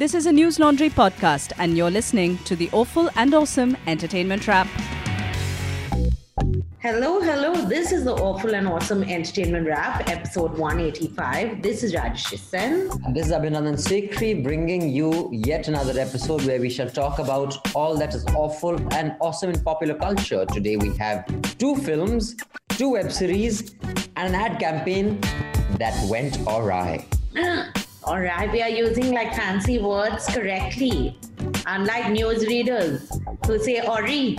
[0.00, 4.66] This is a Newslaundry podcast, and you're listening to the Awful and Awesome Entertainment Wrap.
[6.78, 7.52] Hello, hello.
[7.66, 11.60] This is the Awful and Awesome Entertainment Wrap, episode 185.
[11.60, 12.90] This is Rajyasree Sen.
[13.04, 17.58] And this is Abhinandan Sekhri bringing you yet another episode where we shall talk about
[17.76, 20.46] all that is awful and awesome in popular culture.
[20.46, 21.26] Today we have
[21.58, 22.36] two films,
[22.70, 23.74] two web series,
[24.16, 25.20] and an ad campaign
[25.76, 27.04] that went awry.
[28.10, 31.16] All right, we are using like fancy words correctly,
[31.64, 33.06] unlike newsreaders
[33.46, 34.34] who say Ori.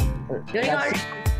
[0.52, 0.68] Doing.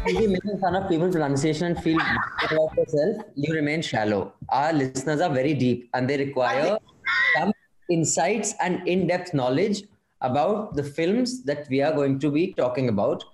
[0.06, 4.32] If you making fun of people's pronunciation and feel about yourself, you remain shallow.
[4.48, 6.78] Our listeners are very deep and they require
[7.38, 7.52] some
[7.90, 9.84] insights and in-depth knowledge
[10.22, 13.26] about the films that we are going to be talking about.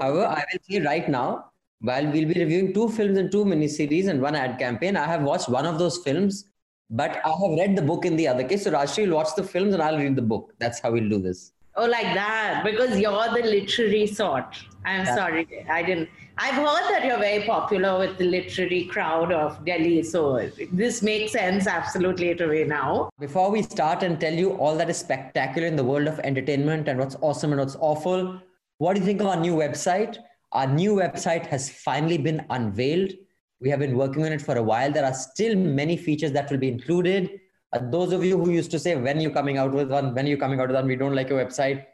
[0.00, 1.50] However, I will say right now,
[1.80, 5.24] while we'll be reviewing two films and two miniseries and one ad campaign, I have
[5.24, 6.46] watched one of those films,
[6.90, 8.64] but I have read the book in the other case.
[8.64, 10.54] So Rashri will watch the films and I'll read the book.
[10.58, 11.52] That's how we'll do this.
[11.78, 14.56] Oh, like that, because you're the literary sort.
[14.86, 16.08] I'm sorry, I didn't.
[16.38, 21.32] I've heard that you're very popular with the literary crowd of Delhi, so this makes
[21.32, 23.10] sense absolutely to me now.
[23.18, 26.88] Before we start and tell you all that is spectacular in the world of entertainment
[26.88, 28.40] and what's awesome and what's awful,
[28.78, 30.16] what do you think of our new website?
[30.52, 33.12] Our new website has finally been unveiled.
[33.60, 34.92] We have been working on it for a while.
[34.92, 37.40] There are still many features that will be included.
[37.72, 40.26] Uh, those of you who used to say, when you're coming out with one, when
[40.26, 41.86] you're you coming out with one, we don't like your website.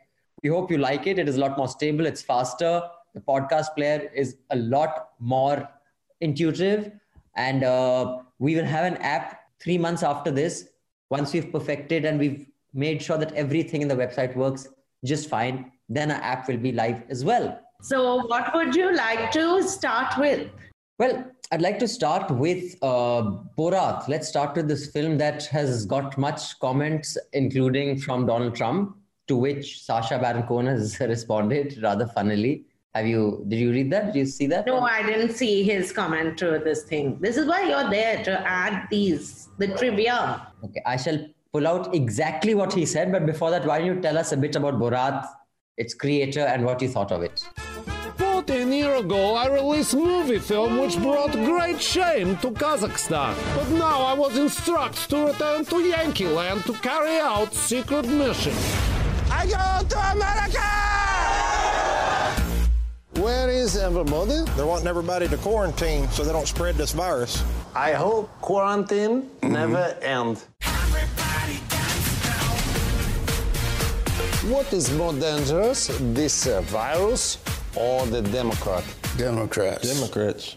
[0.42, 1.18] We hope you like it.
[1.18, 2.82] It is a lot more stable, it's faster.
[3.14, 5.68] The podcast player is a lot more
[6.20, 6.90] intuitive.
[7.36, 10.68] And uh, we will have an app three months after this
[11.10, 14.66] once we've perfected and we've made sure that everything in the website works
[15.04, 17.60] just fine, then our app will be live as well.
[17.82, 20.48] So, what would you like to start with?
[20.98, 23.22] Well, I'd like to start with uh,
[23.58, 24.08] Borat.
[24.08, 28.96] Let's start with this film that has got much comments, including from Donald Trump,
[29.28, 32.66] to which Sacha Baron Cohen has responded rather funnily.
[32.94, 33.42] Have you?
[33.48, 34.12] Did you read that?
[34.12, 34.66] Did you see that?
[34.66, 37.18] No, I didn't see his comment to this thing.
[37.20, 40.46] This is why you're there to add these, the trivia.
[40.62, 43.10] Okay, I shall pull out exactly what he said.
[43.10, 45.26] But before that, why don't you tell us a bit about Borat,
[45.78, 47.42] its creator, and what you thought of it?
[48.46, 53.36] 14 years ago, I released movie film which brought great shame to Kazakhstan.
[53.54, 58.52] But now I was instructed to return to Yankee Land to carry out secret mission.
[59.30, 60.68] I go to America!
[63.22, 64.42] Where is everybody?
[64.56, 67.44] They're wanting everybody to quarantine so they don't spread this virus.
[67.76, 70.42] I hope quarantine never end.
[74.50, 77.38] What is more dangerous, this uh, virus
[77.76, 78.84] or the Democrat?
[79.16, 79.92] Democrats.
[79.92, 80.56] Democrats.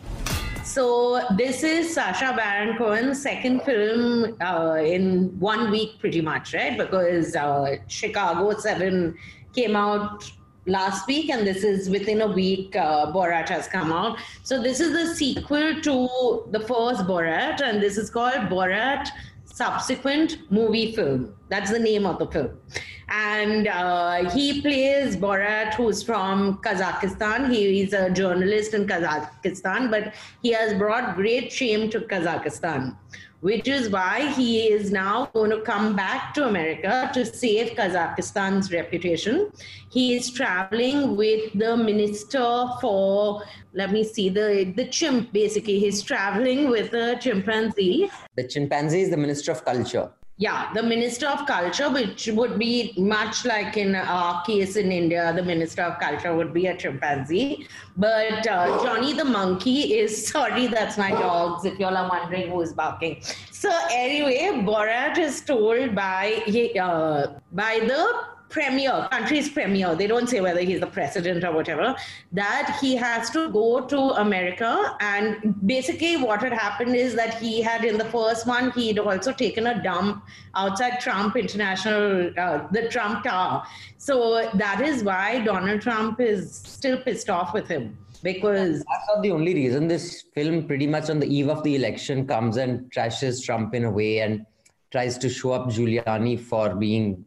[0.63, 6.77] So, this is Sacha Baron Cohen's second film uh, in one week, pretty much, right?
[6.77, 9.15] Because uh, Chicago 7
[9.53, 10.29] came out
[10.65, 14.17] last week, and this is within a week, uh, Borat has come out.
[14.41, 19.07] So, this is the sequel to the first Borat, and this is called Borat
[19.45, 21.35] Subsequent Movie Film.
[21.49, 22.57] That's the name of the film.
[23.07, 27.51] And uh, he plays Borat, who's from Kazakhstan.
[27.51, 32.97] He is a journalist in Kazakhstan, but he has brought great shame to Kazakhstan,
[33.41, 38.71] which is why he is now going to come back to America to save Kazakhstan's
[38.71, 39.51] reputation.
[39.91, 43.43] He is traveling with the minister for,
[43.73, 45.79] let me see, the, the chimp, basically.
[45.79, 48.09] He's traveling with a chimpanzee.
[48.35, 50.11] The chimpanzee is the Minister of Culture.
[50.37, 55.31] Yeah, the Minister of Culture, which would be much like in our case in India,
[55.33, 57.69] the Minister of Culture would be a chimpanzee.
[57.95, 62.59] But uh, Johnny the monkey is, sorry, that's my dogs, if y'all are wondering who
[62.59, 63.21] is barking.
[63.49, 66.43] So, anyway, Borat is told by,
[66.81, 71.95] uh, by the premier, country's premier, they don't say whether he's the president or whatever,
[72.31, 74.95] that he has to go to America.
[74.99, 79.31] And basically, what had happened is that he had, in the first one, he'd also
[79.31, 80.23] taken a dump
[80.55, 83.63] outside Trump International, uh, the Trump Tower.
[83.97, 87.97] So that is why Donald Trump is still pissed off with him.
[88.23, 89.87] Because That's not the only reason.
[89.87, 93.83] This film, pretty much on the eve of the election, comes and trashes Trump in
[93.83, 94.45] a way and
[94.91, 97.25] tries to show up Giuliani for being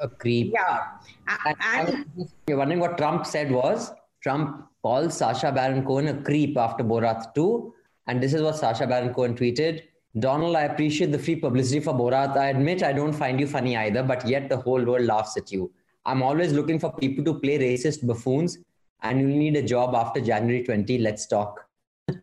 [0.00, 0.52] a creep.
[0.52, 0.86] yeah,
[1.46, 3.92] And, and you're wondering what Trump said was
[4.22, 7.72] Trump called Sacha Baron Cohen a creep after Borat 2.
[8.06, 9.82] And this is what Sacha Baron Cohen tweeted.
[10.18, 12.36] Donald, I appreciate the free publicity for Borat.
[12.36, 15.52] I admit I don't find you funny either, but yet the whole world laughs at
[15.52, 15.70] you.
[16.04, 18.58] I'm always looking for people to play racist buffoons,
[19.02, 20.98] and you'll need a job after January 20.
[20.98, 21.68] Let's talk.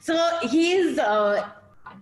[0.00, 1.48] So he's uh,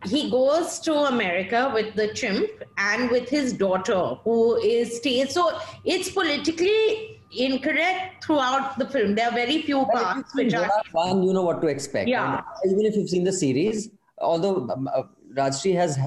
[0.04, 5.32] he goes to America with the chimp and with his daughter, who is stays.
[5.34, 9.14] So it's politically incorrect throughout the film.
[9.14, 10.70] There are very few But parts which are.
[10.92, 12.08] One, you know what to expect.
[12.08, 12.42] Yeah.
[12.62, 15.02] And even if you've seen the series, although um, uh,
[15.34, 15.98] Rajshri has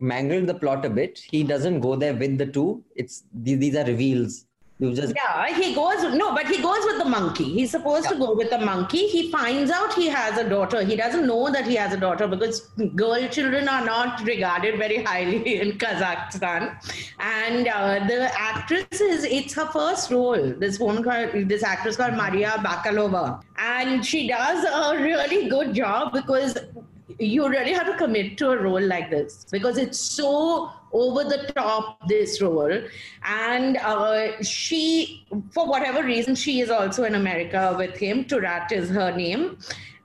[0.00, 2.84] mangled the plot a bit, he doesn't go there with the two.
[2.96, 4.46] It's these, these are reveals.
[4.80, 7.44] You just Yeah, he goes no, but he goes with the monkey.
[7.44, 9.06] He's supposed to go with the monkey.
[9.08, 10.82] He finds out he has a daughter.
[10.82, 12.60] He doesn't know that he has a daughter because
[12.96, 16.74] girl children are not regarded very highly in Kazakhstan.
[17.18, 20.54] And uh, the actress is it's her first role.
[20.56, 26.14] This woman called this actress called Maria Bakalova, and she does a really good job
[26.14, 26.56] because
[27.20, 31.52] you really have to commit to a role like this because it's so over the
[31.54, 32.82] top this role.
[33.22, 38.24] And uh, she for whatever reason she is also in america with him.
[38.24, 39.58] Turat is her name.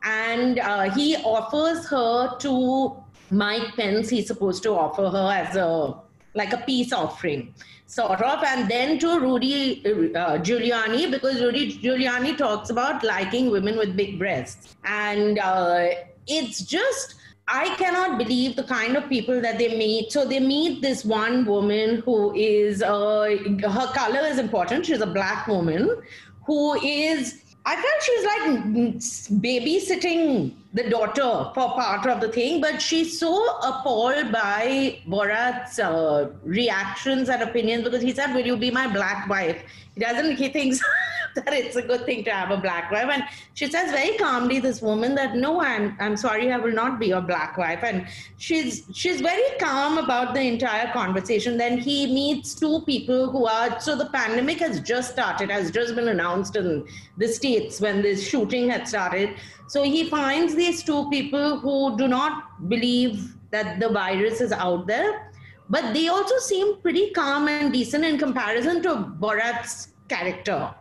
[0.03, 2.95] And uh, he offers her to
[3.31, 4.09] mike pence.
[4.09, 5.95] He's supposed to offer her as a
[6.33, 7.53] like a peace offering
[7.85, 8.43] sort of.
[8.43, 9.83] And then to rudy
[10.15, 14.75] uh, giuliani because rudy giuliani talks about liking women with big breasts.
[14.83, 15.87] And uh,
[16.27, 17.15] it's just
[17.47, 20.11] I cannot believe the kind of people that they meet.
[20.11, 24.87] So they meet this one woman who is uh, her color is important.
[24.87, 26.01] She's a black woman
[26.45, 27.41] who is.
[27.67, 33.57] I felt she's like babysitting the daughter for part of the thing, but she's so
[33.57, 39.27] appalled by Borat's uh, reactions and opinions because he said, "Will you be my black
[39.27, 39.63] wife?"
[39.93, 40.35] He doesn't.
[40.35, 40.79] He thinks
[41.45, 43.23] that it's a good thing to have a black wife, and
[43.53, 47.07] she says very calmly, "This woman that no, I'm I'm sorry, I will not be
[47.07, 51.57] your black wife." And she's she's very calm about the entire conversation.
[51.57, 55.95] Then he meets two people who are so the pandemic has just started, has just
[55.95, 56.87] been announced in
[57.17, 59.35] the states when this shooting had started.
[59.67, 64.87] So he finds these two people who do not believe that the virus is out
[64.87, 65.31] there,
[65.69, 70.73] but they also seem pretty calm and decent in comparison to Borat's character,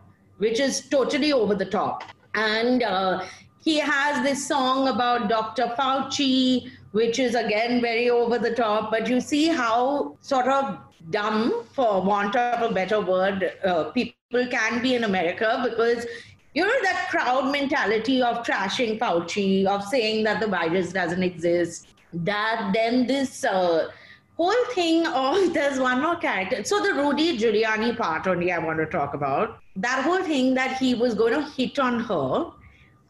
[0.44, 2.04] which is totally over the top.
[2.34, 3.24] And uh,
[3.62, 5.68] he has this song about Dr.
[5.78, 10.78] Fauci, which is again very over the top, but you see how sort of
[11.10, 16.06] dumb, for want of a better word, uh, people can be in America because
[16.54, 21.88] you know that crowd mentality of trashing Fauci, of saying that the virus doesn't exist.
[22.12, 23.88] That then this uh,
[24.36, 26.64] whole thing of there's one more character.
[26.64, 29.58] So the Rudy Giuliani part only I want to talk about.
[29.76, 32.50] That whole thing that he was going to hit on her.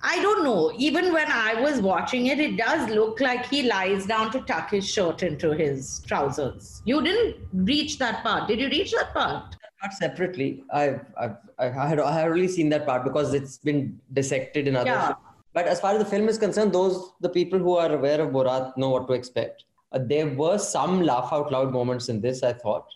[0.06, 0.70] I don't know.
[0.76, 4.70] Even when I was watching it, it does look like he lies down to tuck
[4.70, 6.82] his shirt into his trousers.
[6.84, 8.46] You didn't reach that part.
[8.48, 9.56] Did you reach that part?
[9.84, 10.64] not separately.
[10.72, 14.76] I've, I've, I had, I have really seen that part because it's been dissected in
[14.76, 14.90] other.
[14.90, 15.06] Yeah.
[15.06, 15.18] films.
[15.52, 18.30] But as far as the film is concerned, those the people who are aware of
[18.30, 19.64] Borat know what to expect.
[19.94, 22.86] Uh, there were some laugh out loud moments in this, I thought,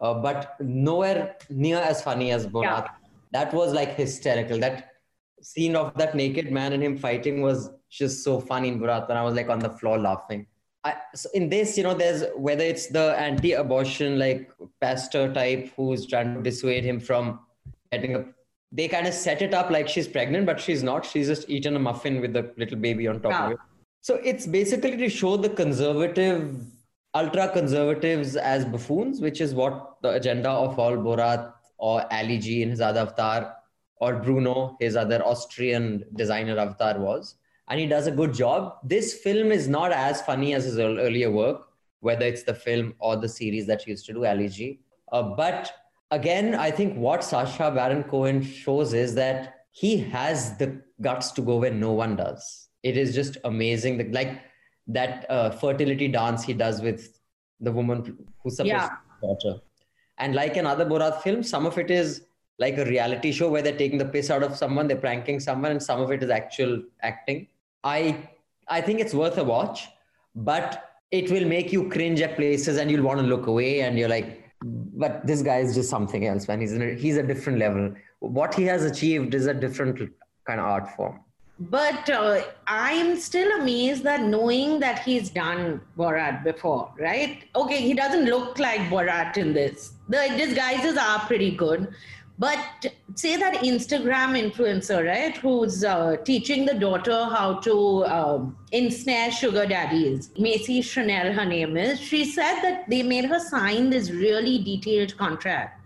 [0.00, 2.84] uh, but nowhere near as funny as Borat.
[2.84, 2.86] Yeah.
[3.32, 4.58] That was like hysterical.
[4.58, 4.92] That
[5.42, 9.18] scene of that naked man and him fighting was just so funny in Borat, and
[9.18, 10.46] I was like on the floor laughing.
[10.82, 14.50] I, so in this, you know, there's whether it's the anti-abortion like
[14.80, 17.40] pastor type who's trying to dissuade him from
[17.92, 18.24] getting a.
[18.72, 21.04] They kind of set it up like she's pregnant, but she's not.
[21.04, 23.46] She's just eaten a muffin with the little baby on top Yeah.
[23.46, 23.58] of it.
[24.02, 26.56] So it's basically to show the conservative,
[27.14, 32.62] ultra conservatives as buffoons, which is what the agenda of all Borat or Ali G
[32.62, 33.56] in his other avatar
[33.96, 37.34] or Bruno, his other Austrian designer avatar was.
[37.68, 38.78] And he does a good job.
[38.82, 41.68] This film is not as funny as his earlier work,
[42.00, 44.80] whether it's the film or the series that he used to do, Ali G.
[45.12, 45.72] Uh, but
[46.10, 51.42] again, I think what Sacha Baron Cohen shows is that he has the guts to
[51.42, 52.69] go where no one does.
[52.82, 53.98] It is just amazing.
[53.98, 54.40] The- Like
[54.88, 57.20] that uh, fertility dance he does with
[57.60, 58.88] the woman who's supposed Yeah.
[58.88, 59.60] to be daughter.
[60.18, 62.22] And like another Borat film, some of it is
[62.58, 65.70] like a reality show where they're taking the piss out of someone, they're pranking someone,
[65.70, 67.46] and some of it is actual acting.
[67.84, 68.28] I
[68.68, 69.88] I think it's worth a watch,
[70.34, 73.98] but it will make you cringe at places and you'll want to look away and
[73.98, 76.60] you're like, but this guy is just something else, man.
[76.60, 77.94] He's in a, he's a different level.
[78.20, 79.98] What he has achieved is a different
[80.46, 81.20] kind of art form.
[81.60, 87.44] But uh, I'm still amazed that knowing that he's done Borat before, right?
[87.54, 89.92] Okay, he doesn't look like Borat in this.
[90.08, 91.92] The disguises are pretty good.
[92.38, 92.58] But
[93.14, 99.66] say that Instagram influencer, right, who's uh, teaching the daughter how to um, ensnare sugar
[99.66, 104.56] daddies, Macy Chanel, her name is, she said that they made her sign this really
[104.56, 105.79] detailed contract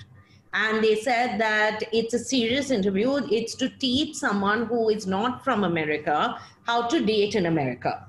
[0.54, 5.44] and they said that it's a serious interview it's to teach someone who is not
[5.44, 8.06] from america how to date in america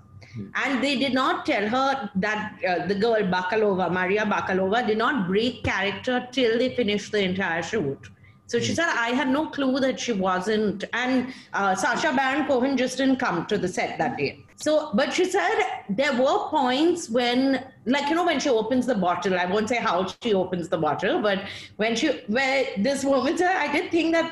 [0.63, 5.27] and they did not tell her that uh, the girl Bakalova, Maria Bakalova, did not
[5.27, 8.09] break character till they finished the entire shoot.
[8.47, 10.83] So she said, I had no clue that she wasn't.
[10.93, 14.44] And uh, Sacha Baron Cohen just didn't come to the set that day.
[14.65, 15.57] So, but she said
[15.89, 19.75] there were points when, like, you know, when she opens the bottle, I won't say
[19.77, 21.43] how she opens the bottle, but
[21.75, 24.27] when she, where this woman said, I did think that,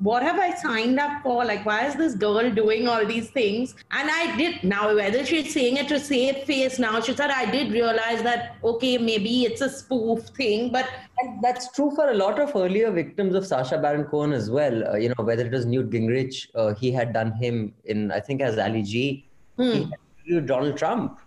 [0.00, 1.44] what have I signed up for?
[1.44, 3.76] Like, why is this girl doing all these things?
[3.92, 7.48] And I did, now, whether she's saying it to save face now, she said, I
[7.48, 10.88] did realize that, okay, maybe it's a spoof thing, but
[11.20, 14.88] And that's true for a lot of earlier victims of Sacha Baron Cohen as well.
[14.88, 18.20] Uh, you know, whether it was Newt Gingrich, uh, he had done him in, I
[18.20, 19.29] think, as Ali G.
[19.60, 19.88] He
[20.26, 21.18] interviewed Donald Trump.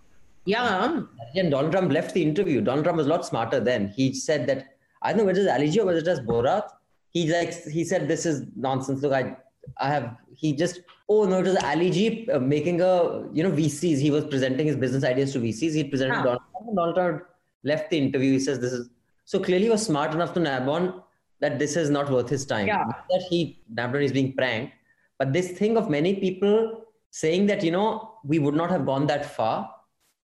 [0.45, 1.01] yeah.
[1.35, 2.61] And Donald Trump left the interview.
[2.61, 3.87] Donald Trump was a lot smarter then.
[3.95, 6.69] He said that I don't know whether it's Ali G or whether it's Borat.
[7.09, 9.01] He like he said this is nonsense.
[9.01, 9.35] Look, I
[9.79, 12.93] I have he just oh no it was Ali uh, making a
[13.33, 13.99] you know VCs.
[13.99, 15.73] He was presenting his business ideas to VCs.
[15.73, 16.23] He presented.
[16.23, 16.67] Donald Trump.
[16.67, 17.23] and Donald Trump
[17.63, 18.31] left the interview.
[18.33, 18.89] He says this is
[19.25, 21.01] so clearly he was smart enough to nab on
[21.39, 22.67] that this is not worth his time.
[22.67, 22.83] Yeah.
[22.85, 24.73] Not that he nabbed on he's being pranked,
[25.17, 26.82] but this thing of many people
[27.21, 27.87] saying that you know
[28.33, 29.55] we would not have gone that far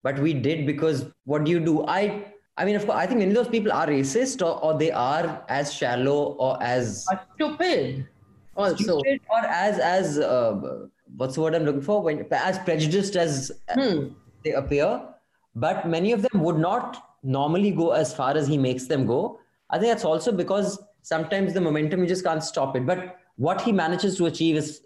[0.03, 1.85] but we did because what do you do?
[1.87, 2.03] I
[2.61, 4.91] i mean of course i think many of those people are racist or, or they
[4.91, 5.27] are
[5.57, 6.15] as shallow
[6.47, 7.05] or as
[7.35, 8.07] stupid
[8.57, 8.77] also.
[8.85, 10.55] stupid or as as uh,
[11.17, 12.03] what's the word i'm looking for?
[12.07, 14.09] When as prejudiced as Hmm.
[14.45, 14.89] they appear.
[15.67, 19.21] But many of them would not normally go as far as he makes them go.
[19.71, 22.87] I think that's also because sometimes the momentum you just can't stop it.
[22.91, 23.17] But
[23.47, 24.83] what he manages to achieve is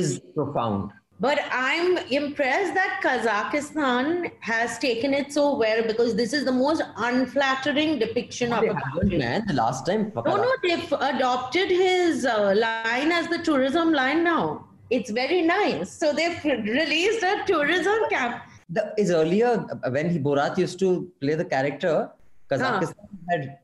[0.00, 6.44] is profound But I'm impressed that Kazakhstan has taken it so well because this is
[6.44, 9.18] the most unflattering depiction of They a country.
[9.18, 9.44] man.
[9.46, 10.12] The last time.
[10.14, 14.66] No, no, they've adopted his uh, line as the tourism line now.
[14.90, 15.90] It's very nice.
[15.90, 18.42] So they've released a tourism camp.
[18.68, 22.10] The, is earlier uh, when he Borat used to play the character,
[22.50, 22.94] Kazakhstan
[23.30, 23.58] had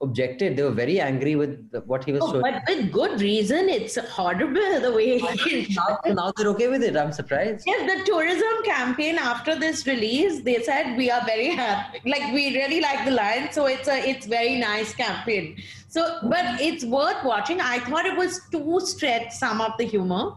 [0.00, 0.56] objected.
[0.56, 2.42] They were very angry with the, what he was Oh, showing.
[2.42, 3.68] but with good reason.
[3.68, 5.18] It's horrible the way
[5.70, 6.96] now, now they're okay with it.
[6.96, 7.64] I'm surprised.
[7.66, 12.00] Yes, the tourism campaign after this release, they said we are very happy.
[12.04, 15.56] Like we really like the line, so it's a it's very nice campaign.
[15.88, 17.60] So, but it's worth watching.
[17.60, 20.34] I thought it was too stretched some of the humor,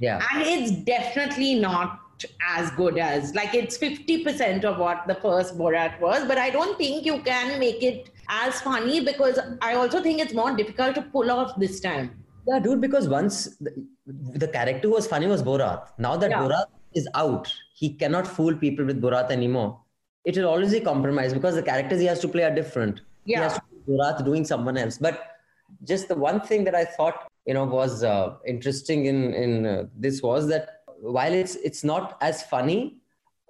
[0.00, 0.26] Yeah.
[0.32, 2.00] and it's definitely not
[2.46, 6.26] as good as like it's 50% of what the first Borat was.
[6.26, 10.34] But I don't think you can make it as funny because I also think it's
[10.34, 12.22] more difficult to pull off this time.
[12.46, 13.72] Yeah, dude, because once the,
[14.06, 15.88] the character who was funny was Borat.
[15.98, 16.40] Now that Yeah.
[16.42, 19.80] Borat is out, he cannot fool people with Borat anymore.
[20.24, 23.00] It will always be compromised because the characters he has to play are different.
[23.24, 23.42] He Yeah.
[23.44, 24.98] has to be Borat doing someone else.
[24.98, 25.20] But
[25.84, 29.84] just the one thing that I thought you know was uh, interesting in in uh,
[29.96, 32.98] this was that while it's it's not as funny,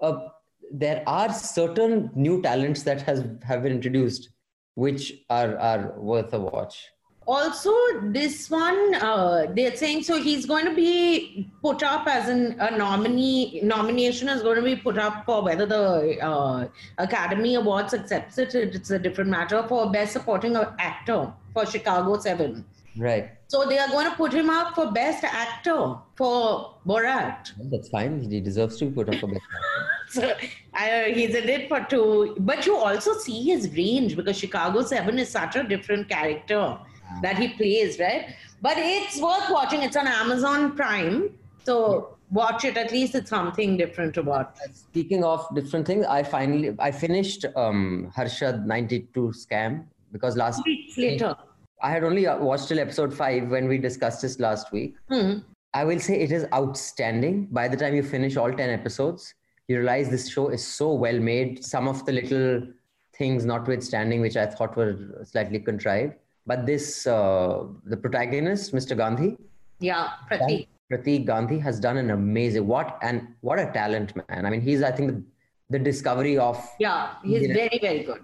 [0.00, 0.28] uh,
[0.72, 4.30] there are certain new talents that has have been introduced,
[4.74, 6.88] which are are worth a watch.
[7.24, 12.56] Also, this one, uh, they're saying so he's going to be put up as an,
[12.58, 13.60] a nominee.
[13.62, 16.66] Nomination is going to be put up for whether the uh,
[16.98, 18.54] Academy Awards accepts it.
[18.54, 22.64] It's a different matter for Best Supporting Actor for Chicago 7.
[22.96, 23.30] Right.
[23.52, 27.50] So they are going to put him up for Best Actor for Borat.
[27.70, 28.22] That's fine.
[28.22, 29.88] He deserves to be put up for best actor.
[30.08, 30.30] So
[30.74, 32.34] uh, he's in it for two.
[32.40, 36.78] But you also see his range because Chicago 7 is such a different character
[37.20, 38.34] that he plays, right?
[38.62, 39.82] But it's worth watching.
[39.82, 41.30] It's on Amazon Prime.
[41.64, 42.78] So watch it.
[42.78, 44.56] At least it's something different to watch.
[44.72, 50.96] Speaking of different things, I finally I finished um, Harshad 92 scam because last Weeks
[50.96, 51.36] later.
[51.82, 54.94] I had only uh, watched till episode five when we discussed this last week.
[55.10, 55.38] Hmm.
[55.74, 57.46] I will say it is outstanding.
[57.50, 59.34] By the time you finish all 10 episodes,
[59.68, 61.64] you realize this show is so well made.
[61.64, 62.66] Some of the little
[63.14, 66.14] things notwithstanding, which I thought were slightly contrived.
[66.46, 68.96] But this, uh, the protagonist, Mr.
[68.96, 69.36] Gandhi,
[69.80, 70.68] Yeah, Pratik.
[70.92, 74.44] Pratik Gandhi has done an amazing what and what a talent, man.
[74.46, 75.22] I mean, he's I think the,
[75.70, 77.54] the discovery of Yeah, he's Yeah.
[77.54, 78.22] very, very good.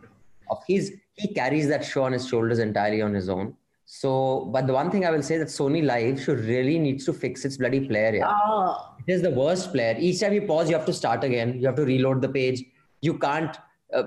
[0.50, 3.54] of he's he carries that show on his shoulders entirely on his own.
[3.87, 7.44] So, but the one thing I will say that SonyLIV should really needs to fix
[7.44, 8.14] its bloody player.
[8.16, 9.96] Yeah, Oh, it is the worst player.
[9.98, 11.58] Each time you pause, you have to start again.
[11.58, 12.64] You have to reload the page.
[13.00, 13.56] You can't,
[13.94, 14.02] uh,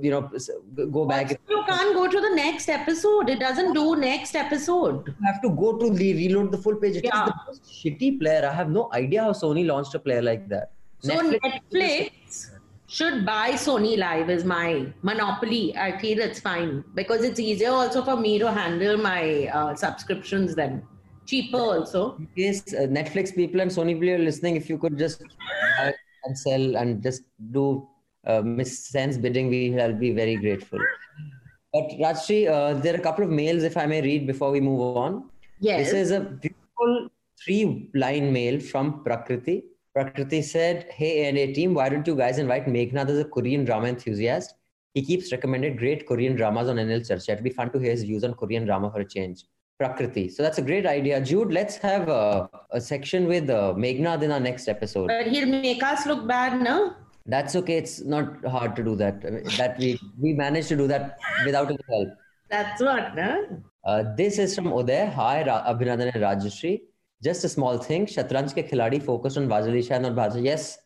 [0.00, 0.22] you know,
[0.90, 1.30] go back.
[1.50, 3.28] you can't go to the next episode.
[3.28, 5.06] It doesn't do next episode.
[5.08, 6.96] You have to go to re- reload the full page.
[6.96, 7.26] It is Yeah.
[7.26, 8.48] the most shitty player.
[8.50, 10.70] I have no idea how Sony launched a player like that.
[11.00, 12.50] So Netflix,
[12.90, 15.76] should buy SonyLIV is my monopoly.
[15.76, 20.56] I feel it's fine because it's easier also for me to handle my uh, subscriptions
[20.56, 20.82] then.
[21.24, 22.16] Cheaper also.
[22.16, 25.22] In case uh, Netflix people and Sony people are listening, if you could just
[25.80, 25.92] uh,
[26.24, 27.86] cancel and just do
[28.26, 30.80] uh, Miss Sen's bidding, we will be very grateful.
[31.72, 34.60] But Rajshri, uh, there are a couple of mails, if I may read before we
[34.60, 35.30] move on.
[35.60, 35.92] Yes.
[35.92, 37.08] This is a beautiful
[37.44, 39.62] three-line mail from Prakriti.
[40.00, 43.88] Prakriti said, "Hey A&A team, why don't you guys invite Meghnad as a Korean drama
[43.88, 44.54] enthusiast?
[44.94, 47.32] He keeps recommended great Korean dramas on NL Charcha.
[47.34, 49.44] It'd be fun to hear his views on Korean drama for a change."
[49.78, 50.28] Prakriti.
[50.30, 51.20] So that's a great idea.
[51.20, 55.08] Jude, let's have a, a section with uh, Meghnad in our next episode.
[55.08, 56.94] But he'll make us look bad, no?
[57.26, 57.76] That's okay.
[57.76, 59.22] It's not hard to do that.
[59.58, 62.08] That we we managed to do that without his help.
[62.50, 63.32] That's what, no?
[63.84, 65.12] Uh, this is from Uday.
[65.12, 66.80] Hi, Ra- Abhinandan and Rajashri.
[67.22, 68.06] Just a small thing.
[68.06, 70.42] Shatranj ke khiladi focused on Vajali Shah and Bhaja.
[70.42, 70.78] Yes,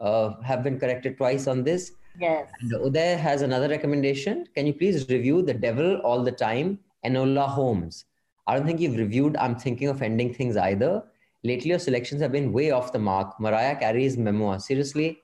[0.00, 1.92] uh, have been corrected twice on this.
[2.18, 2.50] Yes.
[2.60, 4.46] And Uday has another recommendation.
[4.54, 8.06] Can you please review The Devil All the Time, Enola Holmes?
[8.46, 11.04] I don't think you've reviewed I'm Thinking of Ending Things either.
[11.44, 13.38] Lately, your selections have been way off the mark.
[13.38, 14.60] Mariah Carey's memoir.
[14.60, 15.20] Seriously?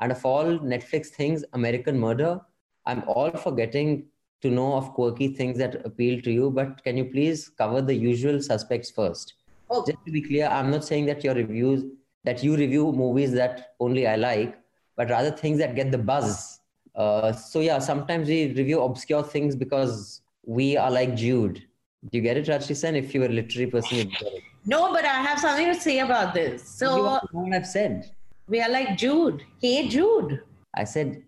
[0.00, 2.40] And of all Netflix things, American Murder,
[2.86, 4.06] I'm all for getting
[4.42, 7.94] to know of quirky things that appeal to you, but can you please cover the
[7.94, 9.34] usual suspects first?
[9.72, 9.84] Oh.
[9.86, 11.84] Just to be clear, I'm not saying that your reviews,
[12.24, 14.58] that you review movies that only I like,
[14.96, 16.60] but rather things that get the buzz.
[16.94, 21.64] Uh, so yeah, sometimes we review obscure things because we are like Jude.
[22.10, 22.96] Do you get it, Rajshri Sen?
[22.96, 24.42] If you were a literary person, you'd get it.
[24.66, 26.62] No, but I have something to say about this.
[26.68, 28.10] So what I've said.
[28.46, 29.42] we are like Jude.
[29.60, 30.40] Hey, Jude.
[30.74, 31.22] I said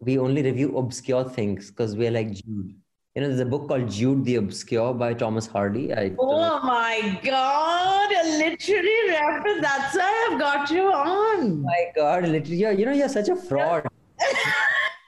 [0.00, 2.74] we only review obscure things because we're like Jude.
[3.16, 5.90] You know, there's a book called Jude the Obscure by Thomas Hardy.
[5.94, 6.12] I.
[6.18, 9.62] Oh my God, a literary reference.
[9.62, 11.62] That's why I've got you on.
[11.62, 13.86] my God, literally, you're, you know, you're such a fraud.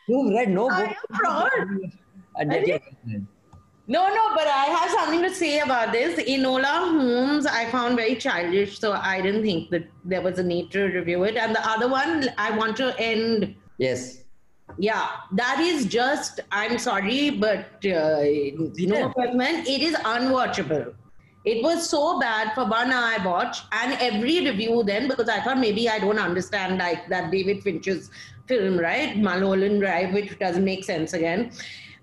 [0.08, 0.72] You've read no book.
[0.78, 0.96] I book.
[1.10, 1.52] am fraud.
[2.36, 2.64] And yet I
[3.04, 3.26] you're-
[3.88, 6.18] No, no, but I have something to say about this.
[6.18, 10.70] Enola Holmes, I found very childish, so I didn't think that there was a need
[10.70, 11.36] to review it.
[11.36, 13.54] And the other one, I want to end.
[13.76, 14.24] yes.
[14.76, 16.40] Yeah, that is just.
[16.52, 18.22] I'm sorry, but uh,
[18.78, 19.66] no comment.
[19.66, 20.94] It is unwatchable.
[21.44, 25.58] It was so bad for one I watched, and every review then because I thought
[25.58, 28.10] maybe I don't understand like that David Fincher's
[28.46, 29.16] film, right?
[29.16, 31.52] Mulholland Drive, which doesn't make sense again.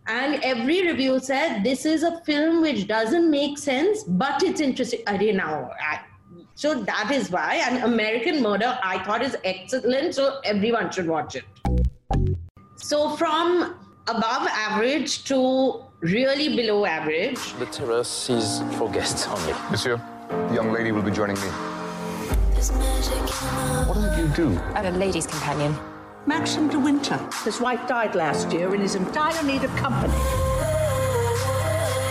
[0.08, 5.02] And every review said this is a film which doesn't make sense, but it's interesting.
[5.08, 5.72] I didn't know.
[5.82, 6.02] I,
[6.54, 7.56] so that is why.
[7.56, 10.16] And American Murder, I thought is excellent.
[10.16, 11.44] So everyone should watch it.
[12.78, 13.76] So from
[14.08, 17.54] above average to really below average.
[17.54, 19.54] The terrace is for guests only.
[19.72, 20.00] Monsieur,
[20.50, 21.48] the young lady will be joining me.
[23.88, 24.60] What did you do?
[24.74, 25.76] I'm a lady's companion.
[26.26, 27.20] Maxim de Winter.
[27.44, 30.14] His wife died last year and is in dire need of company.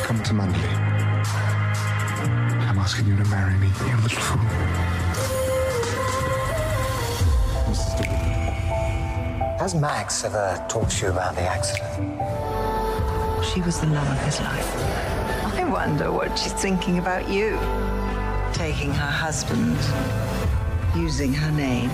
[0.03, 0.75] Come to Manderley.
[2.69, 4.41] I'm asking you to marry me, you little fool.
[7.67, 7.97] Mrs.
[7.97, 8.04] de Winter.
[9.65, 11.91] Has Max ever talked to you about the accident?
[13.47, 14.77] She was the love of his life.
[15.55, 17.59] I wonder what she's thinking about you.
[18.53, 19.79] Taking her husband,
[20.95, 21.89] using her name.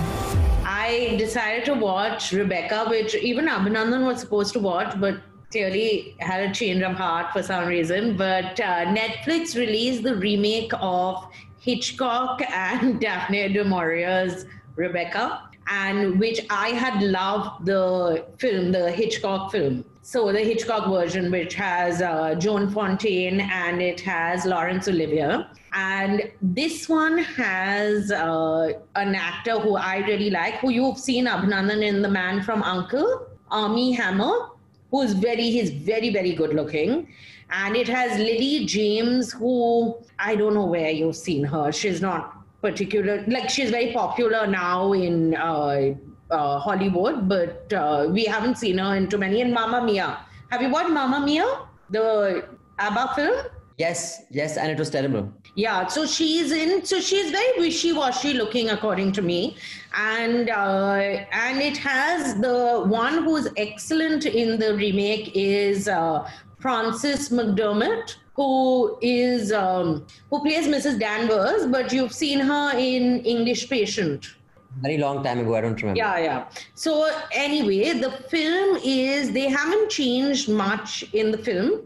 [0.65, 6.49] I decided to watch Rebecca, which even Abhinandan was supposed to watch, but clearly had
[6.49, 8.17] a change of heart for some reason.
[8.17, 11.25] But uh, Netflix released the remake of
[11.61, 14.43] Hitchcock and Daphne du Maurier's
[14.75, 19.85] Rebecca, and which I had loved the film, the Hitchcock film.
[20.01, 25.45] So the Hitchcock version, which has uh, Joan Fontaine and it has Laurence Olivier.
[25.73, 31.83] And this one has uh, an actor who I really like, who you've seen Abhinandan
[31.83, 34.49] in The Man from Uncle, Armie Hammer,
[34.89, 37.07] who's very, he's very, very good looking.
[37.51, 41.71] And it has Lily James, who I don't know where you've seen her.
[41.71, 45.93] She's not particular, like she's very popular now in uh,
[46.29, 49.41] uh, Hollywood, but uh, we haven't seen her in too many.
[49.41, 50.19] And Mamma Mia.
[50.49, 52.45] Have you watched Mamma Mia, the
[52.79, 53.45] ABBA film?
[53.77, 55.31] Yes, yes, and it was terrible.
[55.55, 56.85] Yeah, so she's in.
[56.85, 59.57] So she's very wishy-washy looking, according to me,
[59.95, 60.95] and uh,
[61.31, 68.97] and it has the one who's excellent in the remake is uh, Frances McDermott, who
[69.01, 70.99] is um, who plays Mrs.
[70.99, 74.35] Danvers, but you've seen her in English Patient.
[74.81, 75.97] Very long time ago, I don't remember.
[75.97, 76.45] Yeah, yeah.
[76.75, 81.81] So anyway, the film is they haven't changed much in the film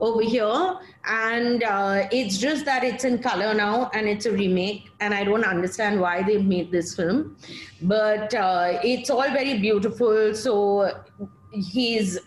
[0.00, 4.88] over here, and uh, it's just that it's in color now and it's a remake,
[5.00, 7.36] and I don't understand why they made this film,
[7.82, 10.34] but uh, it's all very beautiful.
[10.34, 10.90] So
[11.52, 12.18] he's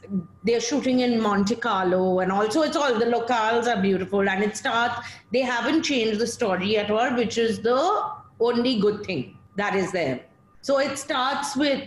[0.44, 4.58] they're shooting in Monte Carlo, and also it's all the locales are beautiful, and it
[4.58, 5.08] starts.
[5.32, 9.92] They haven't changed the story at all, which is the only good thing that is
[9.92, 10.26] there.
[10.62, 11.84] So it starts with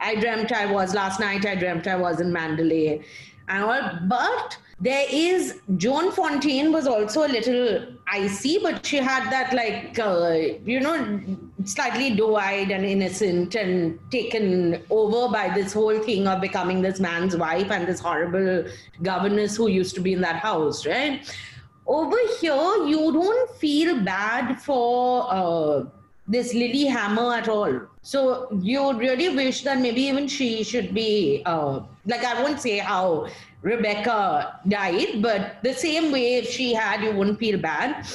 [0.00, 1.46] I dreamt I was last night.
[1.46, 3.04] I dreamt I was in Manderley,
[3.48, 3.98] and all.
[4.08, 9.98] But there is Joan Fontaine was also a little icy, but she had that like
[9.98, 10.30] uh,
[10.64, 11.20] you know
[11.64, 17.36] slightly doe-eyed and innocent and taken over by this whole thing of becoming this man's
[17.36, 18.64] wife and this horrible
[19.02, 21.30] governess who used to be in that house, right?
[21.86, 25.84] Over here, you don't feel bad for uh,
[26.26, 27.80] this Lilyhammer at all.
[28.00, 32.78] So you really wish that maybe even she should be uh, like I won't say
[32.78, 33.26] how
[33.62, 38.06] Rebecca died, but the same way if she had, you wouldn't feel bad.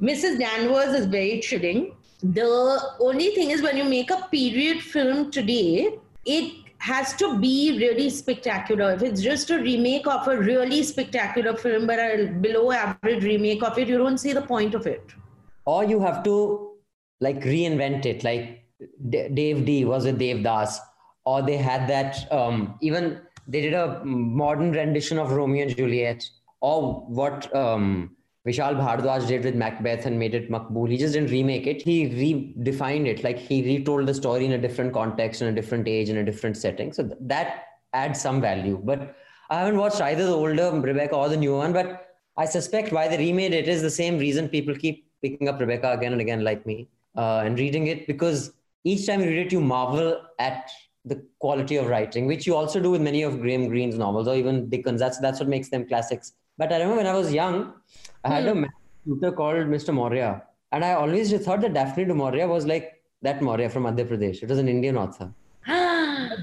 [0.00, 0.38] Mrs.
[0.38, 1.94] Danvers is very chilling.
[2.22, 7.78] The only thing is when you make a period film today, it has to be
[7.78, 8.92] really spectacular.
[8.92, 13.62] If it's just a remake of a really spectacular film, but a below average remake
[13.62, 15.12] of it, you don't see the point of it.
[15.64, 16.72] Or you have to
[17.20, 18.64] like reinvent it, like
[19.08, 20.78] D- Dev D was with Devdas,
[21.24, 26.28] or they had that um, even they did a modern rendition of Romeo and Juliet,
[26.60, 30.90] or what um, Vishal Bhardwaj did with Macbeth and made it Maqbool.
[30.90, 31.82] He just didn't remake it.
[31.82, 33.22] He redefined it.
[33.22, 36.24] Like he retold the story in a different context, in a different age, in a
[36.24, 36.92] different setting.
[36.92, 38.80] So th- that adds some value.
[38.82, 39.14] But
[39.48, 41.72] I haven't watched either the older Rebecca or the new one.
[41.72, 45.60] But I suspect why they remade it is the same reason people keep picking up
[45.60, 48.52] Rebecca again and again, like me, uh, and reading it because
[48.82, 50.68] each time you read it, you marvel at
[51.04, 54.34] the quality of writing, which you also do with many of Graham Greene's novels or
[54.34, 55.00] even Dickens.
[55.00, 56.34] That's that's what makes them classics.
[56.58, 57.74] But I remember when I was young,
[58.24, 58.64] I had a hmm.
[59.04, 59.92] tutor called Mr.
[59.92, 64.06] Maurya, and I always thought that Daphne du Maurya was like that Maurya from Madhya
[64.08, 64.42] Pradesh.
[64.42, 65.32] It was an Indian author.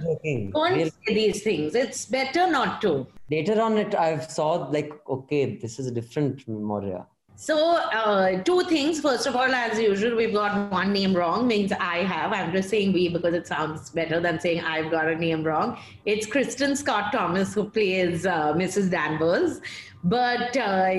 [0.03, 0.51] joking.
[0.51, 1.75] Don't Real- say these things.
[1.75, 3.07] It's better not to.
[3.31, 7.05] Later on, it I saw like okay, this is a different Maurya.
[7.41, 8.99] So, uh, two things.
[8.99, 12.33] First of all, as usual, we've got one name wrong, means I have.
[12.33, 15.79] I'm just saying we because it sounds better than saying I've got a name wrong.
[16.05, 18.91] It's Kristin Scott Thomas who plays uh, Mrs.
[18.91, 19.61] Danvers.
[20.03, 20.95] But uh,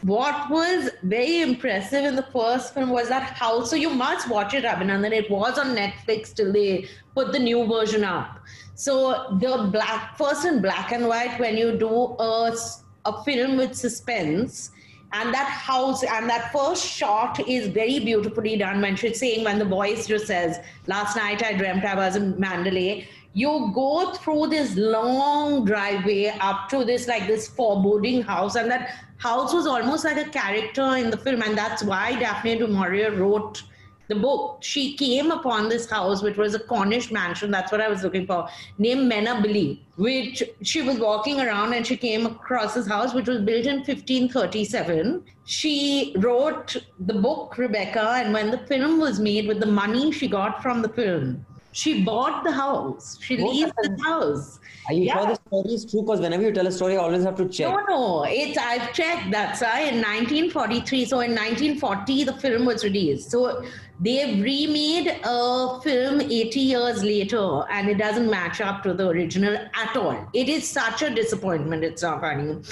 [0.00, 3.68] what was very impressive in the first film was that house.
[3.68, 5.12] So, you must watch it, Abhinandan.
[5.12, 8.40] It was on Netflix till they put the new version up.
[8.76, 12.56] So, the black, first in black and white, when you do a,
[13.04, 14.70] a film with suspense,
[15.12, 18.80] and that house and that first shot is very beautifully done.
[18.80, 22.34] When she's saying when the voice just says last night i dreamt i was in
[22.34, 28.56] Manderley you go through this long driveway up to this like this foreboding house.
[28.56, 31.42] And that house was almost like a character in the film.
[31.42, 33.62] And that's why daphne du maurier wrote
[34.10, 37.88] the book she came upon this house which was a cornish mansion that's what i
[37.94, 38.40] was looking for
[38.86, 39.68] named Menabilly
[40.06, 43.78] which she was walking around and she came across this house which was built in
[43.78, 46.76] 1537 she wrote
[47.10, 50.82] the book rebecca and when the film was made with the money she got from
[50.82, 55.18] the film she bought the house she Oh, leased the house Are you Yeah.
[55.18, 56.02] sure the story is true?
[56.02, 57.68] Because whenever you tell a story, I always have to check.
[57.72, 59.56] no, no, it's I've checked that.
[59.60, 63.30] So in 1943, so in 1940, the film was released.
[63.30, 63.62] So
[64.00, 69.56] they've remade a film 80 years later, and it doesn't match up to the original
[69.56, 70.28] at all.
[70.32, 71.84] It is such a disappointment.
[71.84, 72.62] It's not funny.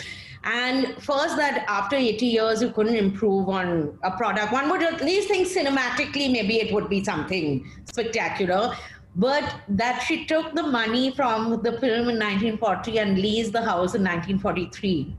[0.45, 4.53] And first, that after 80 years, you couldn't improve on a product.
[4.53, 8.75] One would at least think cinematically, maybe it would be something spectacular
[9.17, 13.95] but that she took the money from the film in 1940 and leased the house
[13.95, 15.17] in 1943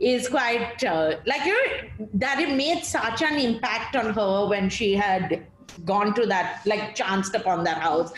[0.00, 4.68] is quite uh, like you know that it made such an impact on her when
[4.70, 5.46] she had
[5.84, 8.12] gone to that like chanced upon that house.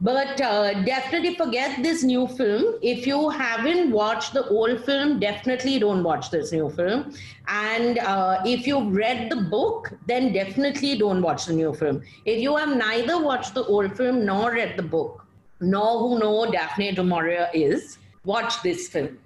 [0.00, 2.78] But uh, definitely forget this new film.
[2.82, 7.14] If you haven't watched the old film definitely don't watch this new film.
[7.48, 12.02] And uh, if you've read the book then definitely don't watch the new film.
[12.26, 15.24] If you have neither watched the old film nor read the book
[15.60, 19.18] nor who know daphne du maurier is watch this film.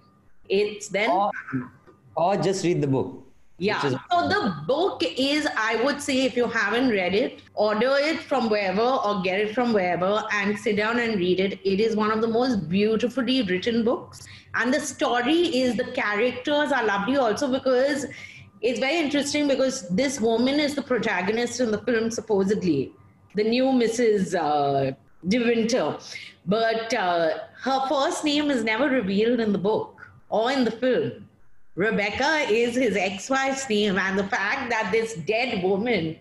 [0.48, 1.10] It's then
[2.16, 3.18] or just read the book.
[3.58, 3.86] yeah.
[3.86, 8.18] is- So the book is, I would say, if you haven't read it, order it
[8.30, 11.60] from wherever or get it from wherever and sit down and read it.
[11.72, 14.26] It is one of the most beautifully written books.
[14.54, 18.04] And the story is, the characters are lovely also because
[18.62, 22.92] it's very interesting because this woman is the protagonist in the film, supposedly,
[23.34, 24.34] the new Mrs.
[24.34, 24.92] Uh,
[25.28, 25.98] De Winter.
[26.46, 27.28] But uh,
[27.62, 31.28] her first name is never revealed in the book or in the film.
[31.74, 36.18] Rebecca is his ex wife's name, and the fact that this dead woman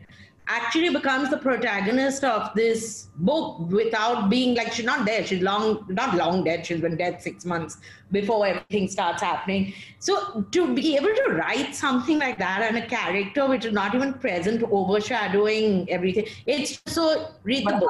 [0.48, 5.86] actually becomes the protagonist of this book without being like she's not dead, she's long,
[5.90, 7.78] not long dead, she's been dead six months
[8.12, 9.74] before everything starts happening.
[10.00, 13.94] So to be able to write something like that and a character which is not
[13.94, 17.90] even present, overshadowing everything, it's so read the book.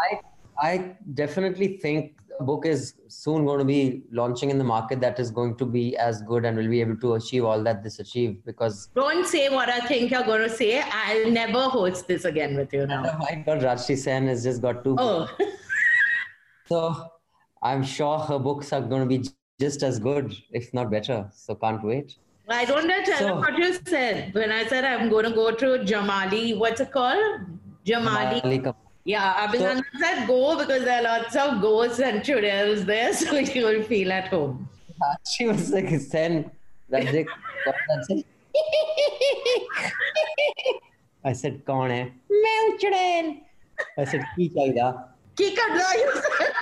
[0.61, 5.19] I, I definitely think book is soon going to be launching in the market that
[5.19, 7.99] is going to be as good and will be able to achieve all that this
[7.99, 10.81] achieved because Don't say what I think you're going to say.
[10.81, 13.03] I'll never host this again with you now.
[13.19, 15.29] my god Rajshri Sen has just got two Oh,
[16.67, 17.05] so
[17.61, 21.55] I'm sure her books are going to be just as good if not better so
[21.55, 22.15] can't wait
[22.49, 23.01] I don't know.
[23.05, 24.33] Tell So- what you said.
[24.33, 27.45] When I said I'm going to go to Jamali, what's it called?
[27.85, 28.43] Jamali.
[28.43, 28.75] Malika.
[29.04, 33.64] Yeah, Abhinandan said go because there are lots of ghosts and chudels there, so you
[33.64, 34.68] will feel at home.
[35.32, 36.50] she was like Sen
[36.92, 37.26] Rajik
[38.08, 38.24] said
[41.24, 42.02] I said कौन है
[42.32, 43.34] मैं हूँ चुड़ैल
[43.98, 44.92] I said की चाहिए
[45.38, 46.52] Ki kadla, you said.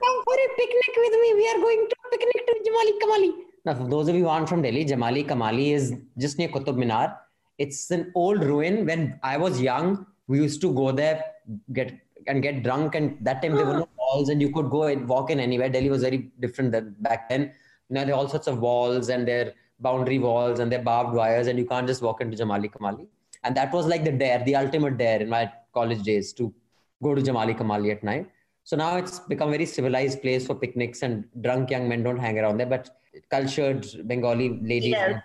[0.00, 1.28] come for a picnic with me.
[1.36, 3.30] We are going to picnic to Jamali Kamali.
[3.64, 6.76] Now, for those of you who aren't from Delhi, Jamali Kamali is just near Qutub
[6.76, 7.16] Minar.
[7.58, 8.84] It's an old ruin.
[8.84, 11.24] When I was young, we used to go there,
[11.73, 12.95] get and get drunk.
[12.95, 15.69] And that time there were no walls, and you could go and walk in anywhere.
[15.69, 17.51] Delhi was very different than back then.
[17.89, 20.83] Now there are all sorts of walls, and there are boundary walls, and there are
[20.83, 23.07] barbed wires, and you can't just walk into Jamali Kamali.
[23.43, 26.53] And that was like the dare, the ultimate dare in my college days to
[27.01, 28.29] go to Jamali Kamali at night.
[28.65, 32.19] So now it's become a very civilized place for picnics and drunk young men don't
[32.19, 32.89] hang around there, but
[33.31, 34.91] cultured Bengali ladies.
[34.91, 35.21] Yes.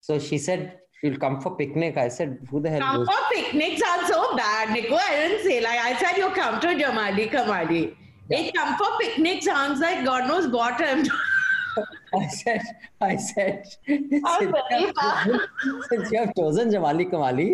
[0.00, 1.97] So she said she'll come for picnic.
[1.97, 3.07] I said, who the hell Come goes?
[3.07, 4.95] for picnics are so bad, Nico.
[4.95, 7.83] I didn't say like I said you come to Jamali Kamali.
[8.29, 11.03] It come for picnic sounds like God knows what I'm
[12.13, 12.61] I said,
[12.99, 15.41] I said, I'm since very you have-
[15.89, 17.47] since you have chosen Jamali Kamali,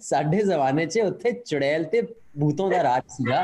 [0.00, 2.02] ਸਾਡੇ ਜ਼ਮਾਨੇ 'ਚ ਉੱਥੇ ਚੁੜੈਲ ਤੇ
[2.40, 3.40] ਭੂਤੋਂ ਦਾ ਰਾਜ ਸੀਗਾ.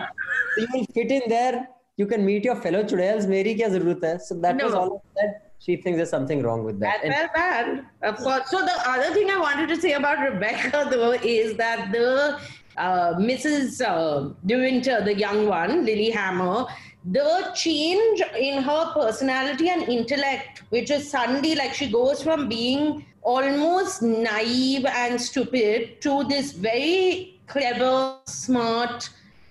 [0.54, 1.56] So you will fit in there.
[2.02, 3.26] You can meet your fellow ਚੁੜੈls.
[3.28, 4.14] ਮੇਰੀ ਕੀ ਜ਼ਰੂਰਤ ਹੈ?
[4.28, 4.82] So that was No.
[4.82, 5.34] all I said.
[5.65, 7.01] she thinks there's something wrong with that.
[7.01, 8.51] Felt bad, of course.
[8.51, 12.39] So the other thing I wanted to say about Rebecca, though, is that the
[12.77, 13.81] uh, Mrs.
[13.81, 16.67] Uh, De Winter, the young one, Lily Hammer,
[17.05, 23.03] the change in her personality and intellect, which is suddenly like she goes from being
[23.23, 29.09] almost naive and stupid to this very clever, smart,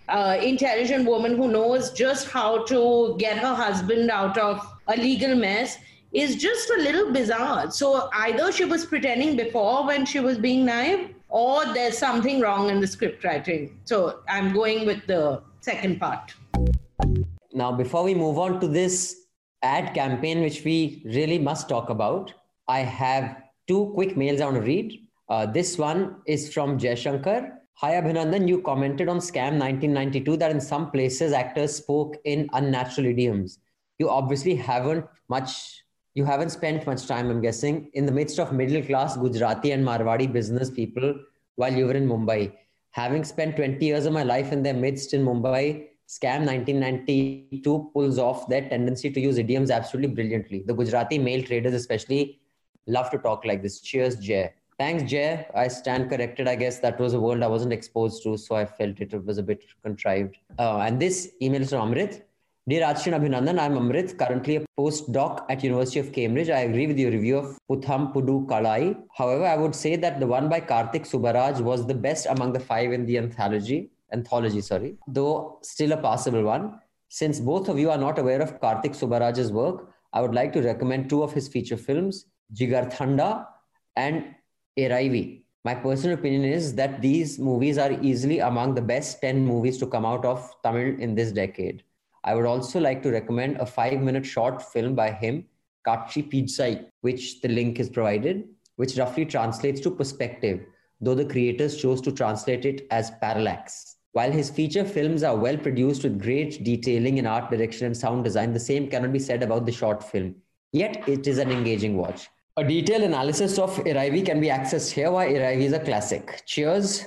[0.08, 5.34] uh, intelligent woman who knows just how to get her husband out of a legal
[5.34, 5.78] mess
[6.14, 7.70] is just a little bizarre.
[7.70, 12.70] So either she was pretending before when she was being naive, or there's something wrong
[12.70, 13.80] in the script writing.
[13.84, 16.32] So I'm going with the second part.
[17.52, 19.26] Now, before we move on to this
[19.62, 22.32] ad campaign, which we really must talk about,
[22.68, 25.00] I have two quick mails I want to read.
[25.28, 27.58] Uh, this one is from Shankar.
[27.78, 28.46] Hi, Abhinandan.
[28.46, 33.58] You commented on Scam 1992 that in some places actors spoke in unnatural idioms.
[33.98, 35.83] You obviously haven't much.
[36.16, 39.84] You haven't spent much time, I'm guessing, in the midst of middle class Gujarati and
[39.84, 41.12] Marwadi business people
[41.56, 42.52] while you were in Mumbai.
[42.92, 48.20] Having spent 20 years of my life in their midst in Mumbai, Scam 1992 pulls
[48.20, 50.62] off their tendency to use idioms absolutely brilliantly.
[50.64, 52.38] The Gujarati male traders, especially,
[52.86, 53.80] love to talk like this.
[53.80, 54.52] Cheers, Jay.
[54.78, 55.44] Thanks, Jay.
[55.52, 56.46] I stand corrected.
[56.46, 59.38] I guess that was a world I wasn't exposed to, so I felt it was
[59.38, 60.36] a bit contrived.
[60.60, 62.22] Uh, and this email is from Amrit.
[62.66, 66.48] Dear Rajshin Abhinandan, I'm Amrit, currently a postdoc at University of Cambridge.
[66.48, 68.96] I agree with your review of Putham Pudhu Kaalai.
[69.14, 72.60] However, I would say that the one by Karthik Subbaraj was the best among the
[72.60, 76.80] five in the anthology, anthology, sorry, though still a passable one.
[77.10, 80.62] Since both of you are not aware of Karthik Subbaraj's work, I would like to
[80.62, 82.24] recommend two of his feature films,
[82.54, 83.46] Jigar Thanda
[83.94, 84.34] and
[84.78, 85.42] Iraivi.
[85.66, 89.86] My personal opinion is that these movies are easily among the best 10 movies to
[89.86, 91.82] come out of Tamil in this decade.
[92.24, 95.44] I would also like to recommend a five minute short film by him,
[95.86, 98.44] Kaatchi Pizhai, which the link is provided,
[98.76, 100.60] which roughly translates to perspective,
[101.00, 103.96] though the creators chose to translate it as parallax.
[104.12, 108.24] While his feature films are well produced with great detailing in art direction and sound
[108.24, 110.36] design, the same cannot be said about the short film.
[110.72, 112.28] Yet it is an engaging watch.
[112.56, 116.42] A detailed analysis of Iraivi can be accessed here, why Iraivi is a classic.
[116.46, 117.06] Cheers.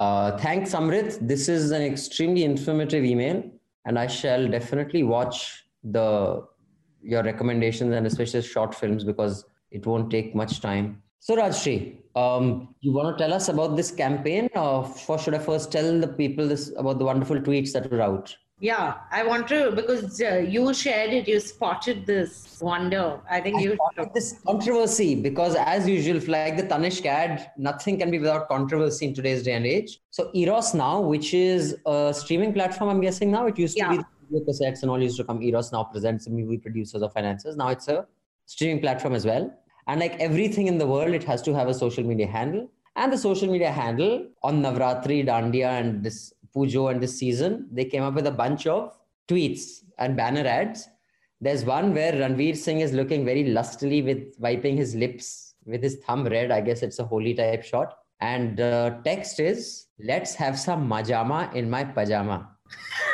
[0.00, 1.18] Uh, thanks, Amrit.
[1.26, 3.44] This is an extremely informative email,
[3.86, 6.46] and I shall definitely watch the
[7.02, 11.02] your recommendations and especially short films because it won't take much time.
[11.20, 15.72] So, Rajshri, um, you want to tell us about this campaign, or should I first
[15.72, 18.36] tell the people this about the wonderful tweets that were out?
[18.60, 21.28] Yeah, I want to because uh, you shared it.
[21.28, 23.20] You spotted this wonder.
[23.30, 23.74] I think I you.
[23.74, 29.06] spotted this controversy because, as usual, like the Tanishq ad, nothing can be without controversy
[29.06, 30.00] in today's day and age.
[30.10, 33.98] So, Eros Now, which is a streaming platform, I'm guessing now, it used to be
[34.30, 35.40] the cassettes and all used to come.
[35.42, 37.56] Eros Now presents the movie producers or financiers.
[37.56, 38.06] Now it's a
[38.46, 39.52] streaming platform as well.
[39.86, 42.68] And like everything in the world, it has to have a social media handle.
[42.96, 47.84] And the social media handle on Navratri, Dandiya, and this Pujo and this season, they
[47.84, 48.96] came up with a bunch of
[49.28, 50.88] tweets and banner ads.
[51.40, 55.96] There's one where Ranveer Singh is looking very lustily with wiping his lips with his
[55.96, 56.50] thumb red.
[56.50, 57.98] I guess it's a holy type shot.
[58.20, 62.48] And the text is, let's have some majama in my pajama.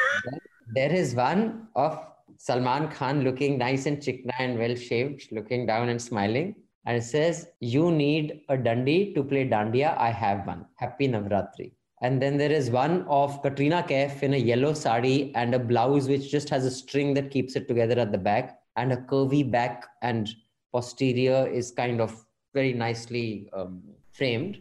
[0.75, 2.01] there is one of
[2.38, 6.55] Salman Khan looking nice and chikna and well shaved, looking down and smiling.
[6.87, 9.97] And it says, You need a dandi to play dandiya.
[9.99, 10.66] I have one.
[10.77, 11.73] Happy Navratri.
[12.05, 16.07] And then there is one of Katrina Kaif in a yellow sari and a blouse
[16.07, 19.51] which just has a string that keeps it together at the back, and a curvy
[19.51, 20.29] back and
[20.71, 24.61] posterior is kind of very nicely um, framed.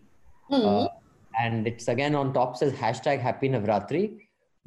[0.49, 0.87] Uh,
[1.37, 4.19] and it's again on top says hashtag Happy Navratri.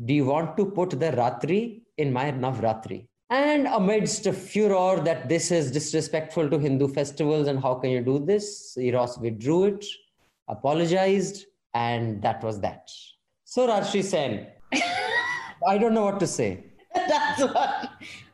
[0.05, 3.07] Do you want to put the Ratri in my Navratri?
[3.31, 8.03] And amidst a furor that this is disrespectful to Hindu festivals and how can you
[8.03, 9.87] do this, Eros withdrew it,
[10.49, 12.91] apologized, and that was that.
[13.45, 14.47] So, Rajyasree Sen,
[15.73, 16.65] I don't know what to say.
[16.95, 17.91] That's what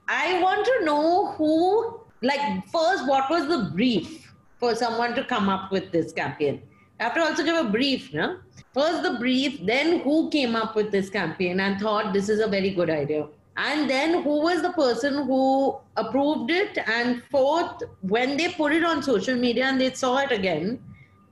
[0.09, 5.48] I want to know who, like, first, what was the brief for someone to come
[5.48, 6.62] up with this campaign?
[7.00, 8.38] I have to also give a brief, no?
[8.74, 12.46] First, the brief, then who came up with this campaign and thought this is a
[12.46, 13.26] very good idea?
[13.57, 16.78] And then who was the person who approved it?
[16.87, 20.81] And fourth, when they put it on social media and they saw it again,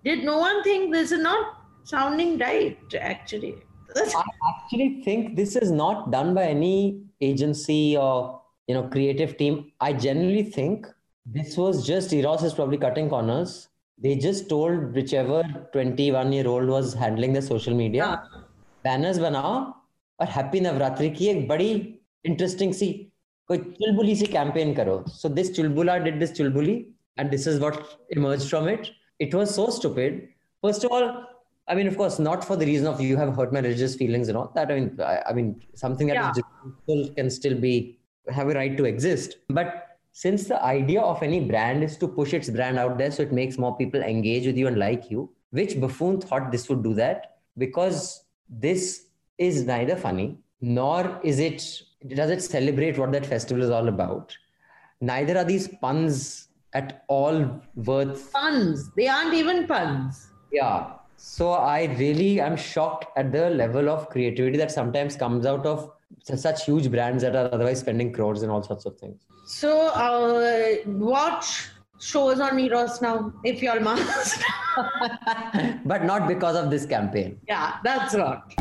[0.05, 3.56] did no one think this is not sounding right, actually?
[3.96, 9.72] I actually think this is not done by any agency or you know creative team.
[9.80, 10.88] I genuinely think
[11.26, 13.70] this was just Eros is probably cutting corners.
[14.00, 15.44] They just told whichever
[15.74, 18.24] 21 year old was handling the social media,
[18.86, 19.54] banners बनाओ
[20.20, 21.72] और happy Navratri की एक बड़ी
[22.26, 22.88] interesting सी
[23.50, 26.74] कोई चुलबुली सी campaign करो so this चुलबुला did this Chulbuli
[27.20, 27.78] and this is what
[28.18, 28.88] emerge from it
[29.22, 30.22] it was so stupid
[30.64, 31.08] first of all
[31.71, 34.29] I mean, of course, not for the reason of you have hurt my religious feelings
[34.29, 34.71] and all that.
[34.71, 36.31] I mean, I, I mean, something that Yeah.
[36.31, 37.75] is disrespectful can still be
[38.39, 39.37] have a right to exist.
[39.49, 39.69] But
[40.13, 43.33] since the idea of any brand is to push its brand out there so it
[43.33, 46.95] makes more people engage with you and like you, which buffoon thought this would do
[46.95, 47.37] that?
[47.57, 49.07] Because this
[49.39, 50.29] is neither funny
[50.61, 51.63] nor is it
[52.21, 54.37] does it celebrate what that festival is all about.
[55.01, 58.91] Neither are these puns at all worth Puns.
[58.97, 60.31] They aren't even puns.
[60.53, 60.95] yeah.
[61.23, 65.91] So I really am shocked at the level of creativity that sometimes comes out of
[66.25, 69.21] such huge brands that are otherwise spending crores and all sorts of things.
[69.45, 71.69] So, uh, watch
[72.01, 74.43] shows on Eros now, if you're must.
[75.85, 77.39] But not because of this campaign.
[77.47, 78.55] yeah, that's what.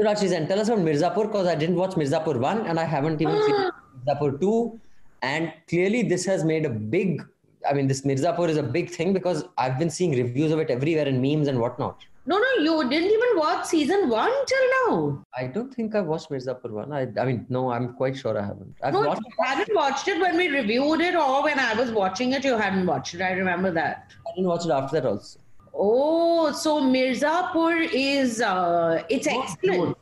[0.00, 3.22] So Sen, tell us about Mirzapur because I didn't watch Mirzapur 1 and I haven't
[3.22, 3.54] even seen
[4.06, 4.80] Mirzapur 2.
[5.22, 7.22] And clearly this has made a big,
[7.68, 10.70] I mean, this Mirzapur is a big thing because I've been seeing reviews of it
[10.70, 12.04] everywhere in memes and whatnot.
[12.26, 15.22] No, no, you didn't even watch season one till now.
[15.36, 16.90] I don't think I've watched Mirzapur 1.
[16.90, 18.74] I, I mean, no, I'm quite sure I haven't.
[18.82, 21.90] I've No, watched you hadn't watched it when we reviewed it, or when I was
[21.90, 23.20] watching it, you hadn't watched it.
[23.20, 24.10] I remember that.
[24.26, 25.38] I didn't watch it after that also.
[25.74, 29.98] Oh, so Mirzapur is uh, it's excellent.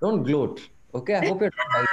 [0.00, 0.60] Don't gloat.
[0.94, 1.88] Okay, I hope you're not biting.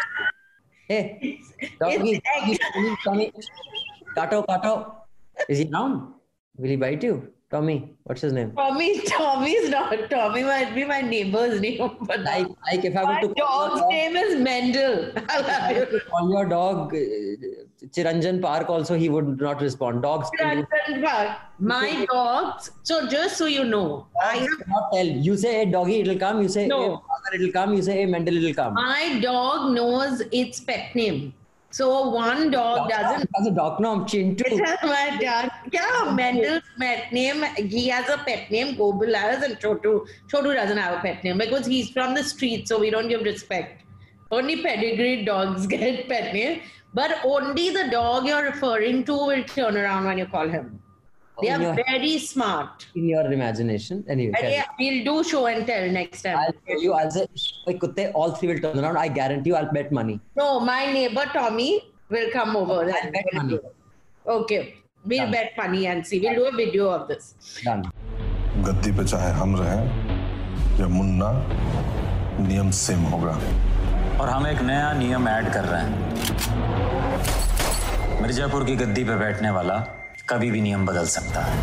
[0.87, 1.39] Hey,
[1.81, 3.33] doggy, doggy, Tommy, Tommy.
[4.15, 5.04] Kato, Kato.
[5.49, 6.13] Is he down?
[6.57, 7.31] Will he bite you?
[7.51, 8.51] Tommy, what's his name?
[8.57, 10.09] Tommy, Tommy's not.
[10.09, 13.89] Tommy might be my neighbor's name, but Like, like if I were to dog's your
[13.89, 15.11] name is Mendel.
[15.29, 16.97] I'll dog, your dog uh,
[17.95, 20.01] Chiranjan Park, also he would not respond.
[20.01, 21.37] Dogs can do- Ranjan Park.
[21.59, 22.71] My dogs.
[22.83, 25.05] So just so you know, I have cannot tell.
[25.05, 26.41] You say, hey, doggy, it'll come.
[26.41, 26.81] You say, No.
[26.81, 27.73] hey, father, it'll come.
[27.75, 28.73] You say, hey, Mendel, it'll come.
[28.73, 31.33] my dog knows its pet name.
[31.75, 33.29] So one dog doesn't.
[33.35, 34.59] Has a dog name, Chintu.
[34.83, 35.49] My dog.
[35.73, 37.43] Yeah, Mendel's pet name.
[37.57, 38.77] He has a pet name.
[38.77, 40.07] Gobul has, and Chotu.
[40.29, 43.23] Chotu doesn't have a pet name because he's from the street, so we don't give
[43.23, 43.83] respect.
[44.31, 46.61] Only pedigree dogs get pet name,
[46.93, 50.79] but only the dog you're referring to will turn around when you call him.
[51.41, 52.85] They In are your- very smart.
[52.95, 54.03] In your imagination.
[54.15, 56.37] Anyway, yeah, we'll do show and tell next time.
[56.41, 57.25] I'll tell you, I'll say,
[57.67, 58.99] "Oi, kutte, all three will turn around.
[59.01, 60.15] I guarantee you, I'll bet money.
[60.41, 61.67] No, my neighbor Tommy
[62.15, 62.77] will come over.
[62.99, 63.59] I'll bet money.
[64.37, 64.61] Okay,
[65.05, 65.31] we'll Done.
[65.37, 66.19] bet money and see.
[66.27, 67.27] We'll do a video of this.
[67.67, 67.83] Done.
[68.69, 69.83] गद्दी पे चाहे हम रहें
[70.79, 71.29] या मुन्ना
[72.47, 73.33] नियम same होगा
[74.21, 75.93] और हम एक नया नियम ऐड कर रहे हैं
[78.21, 79.75] मिर्जापुर की गद्दी पे बैठने वाला
[80.29, 81.57] कभी भी नियम बदल सकता है।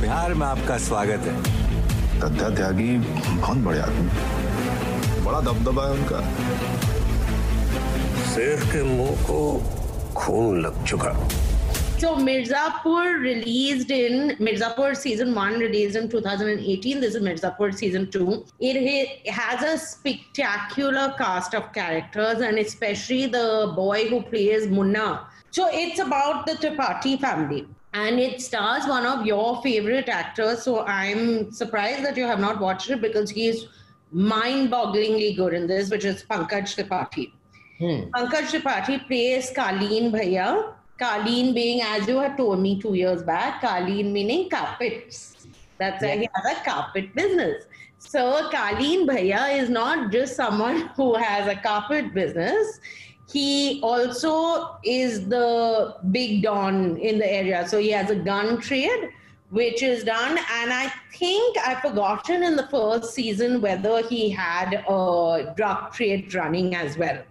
[0.00, 1.42] बिहार में आपका स्वागत है।
[2.20, 2.98] दद्दा त्यागी
[3.36, 4.08] बहुत बड़े आदमी।
[5.24, 6.20] बड़ा दबदबा है उनका।
[8.34, 9.62] शेर के मुँह को
[10.16, 11.28] खून लग चुका।
[11.98, 17.00] So Mirzapur released in Mirzapur season one released in 2018.
[17.00, 18.46] This is Mirzapur season two.
[18.60, 25.26] It, has a spectacular cast of characters, and especially the boy who plays Munna.
[25.50, 27.66] So it's about the Tripathi family.
[27.94, 30.62] And it stars one of your favorite actors.
[30.62, 33.66] So I'm surprised that you have not watched it because he's
[34.12, 37.32] mind-bogglingly good in this, which is Pankaj Tripathi.
[37.80, 38.10] Hmm.
[38.14, 40.74] Pankaj Tripathi plays Kaleen Bhaiya.
[40.98, 45.46] Kaleen being, as you had told me two years back, Kaleen meaning carpets.
[45.78, 47.64] That's why he has a carpet business.
[47.98, 52.80] So Kaleen Bhaiya is not just someone who has a carpet business.
[53.30, 57.68] He also is the big don in the area.
[57.68, 59.10] So he has a gun trade,
[59.50, 60.30] which is done.
[60.30, 66.34] And I think I've forgotten in the first season whether he had a drug trade
[66.34, 67.22] running as well.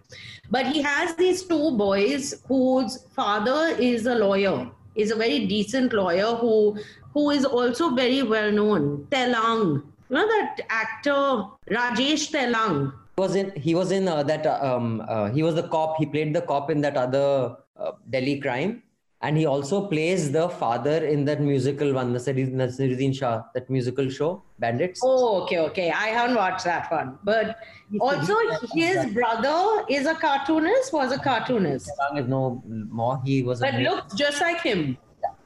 [0.49, 5.93] But he has these two boys whose father is a lawyer, is a very decent
[5.93, 6.77] lawyer who
[7.13, 9.07] who is also very well known.
[9.11, 9.83] Telang.
[10.09, 12.93] You know that actor Rajesh Telang.
[13.17, 13.51] He was in.
[13.55, 14.45] He was in uh, that.
[14.45, 15.97] uh, Um, uh, he was the cop.
[15.97, 18.83] He played the cop in that other uh, Delhi crime,
[19.21, 24.43] and he also plays the father in that musical one, Nasiruddin Shah, that musical show,
[24.59, 25.01] Bandits.
[25.03, 25.89] Oh, okay, okay.
[25.89, 27.17] I haven't watched that one.
[27.23, 27.57] But
[27.99, 28.35] also,
[28.73, 31.89] his brother is a cartoonist, was a cartoonist.
[32.27, 33.19] No more.
[33.25, 33.59] He was.
[33.59, 34.97] But looks just like him.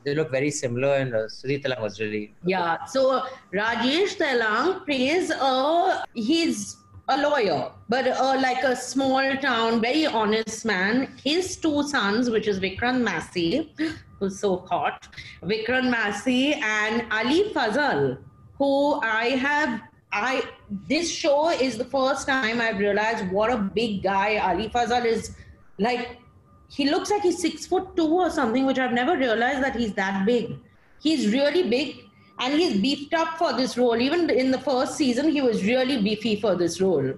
[0.03, 2.34] They look very similar, and uh, Sudhir Telang was really.
[2.43, 2.84] Yeah.
[2.86, 6.76] So Rajesh Telang plays a he's
[7.12, 11.14] a lawyer, but uh, like a small town, very honest man.
[11.24, 13.74] His two sons, which is Vikrant Massey,
[14.20, 15.07] who's so hot,
[15.43, 18.18] Vikrant Massey and Ali Fazal,
[18.57, 19.82] who I have.
[20.14, 20.43] I
[20.89, 25.36] this show is the first time I've realized what a big guy Ali Fazal is.
[25.80, 26.18] Like
[26.70, 29.93] he looks like he's six foot two or something, which I've never realized that he's
[29.93, 30.57] that big.
[31.01, 34.00] He's really big and he's beefed up for this role.
[34.00, 37.14] Even in the first season, he was really beefy for this role.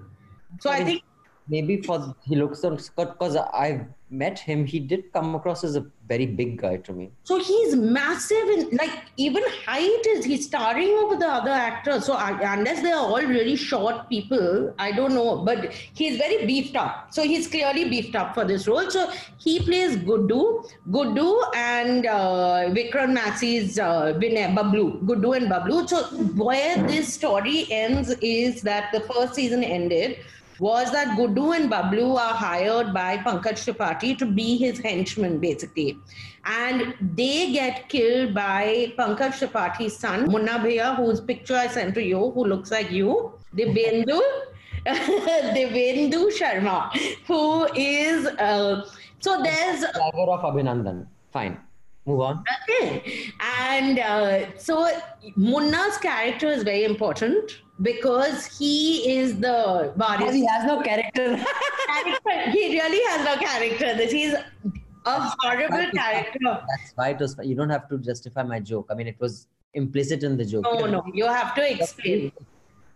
[0.59, 1.03] So I think
[1.47, 5.75] maybe for he looks on Scott because I've met him, he did come across as
[5.75, 7.11] a very big guy to me.
[7.23, 7.39] so.
[7.43, 12.05] He's massive in like even height is he's towering over the other actors.
[12.05, 15.37] So unless they are all really short people, I don't know.
[15.37, 17.13] But he's very beefed up.
[17.13, 18.89] So he's clearly beefed up for this role.
[18.89, 25.87] So he plays Guddu, Guddu, and uh, Vikrant Massey's uh, Vinay Bablu, Guddu and Bablu.
[25.87, 26.03] So
[26.43, 30.17] where this story ends is that the first season ended
[30.59, 35.97] was that Guddu and Bablu are hired by Pankaj Tripathi to be his henchmen, basically.
[36.45, 42.03] And they get killed by Pankaj Tripathi's son, Munna Bhaiya, whose picture I sent to
[42.03, 44.19] you, who looks like you, Divyendu,
[44.85, 46.91] Divyendu Sharma,
[47.27, 48.85] who is, uh,
[49.19, 51.07] so there's Driver of Abhinandan.
[51.31, 51.57] Fine.
[52.05, 52.43] Move on.
[52.69, 53.31] Okay.
[53.39, 54.89] And uh, so
[55.37, 58.74] Munna's character is very important because he
[59.16, 61.26] is the Because he has no character.
[61.36, 62.50] character.
[62.50, 63.94] He really has no character.
[64.00, 66.40] This he's a horrible character.
[66.44, 67.36] That's why it was.
[67.42, 68.86] You don't have to justify my joke.
[68.90, 70.64] I mean, it was implicit in the joke.
[70.64, 72.32] No, no, you have to explain.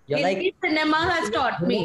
[0.07, 1.81] You're Hindi like cinema has taught me.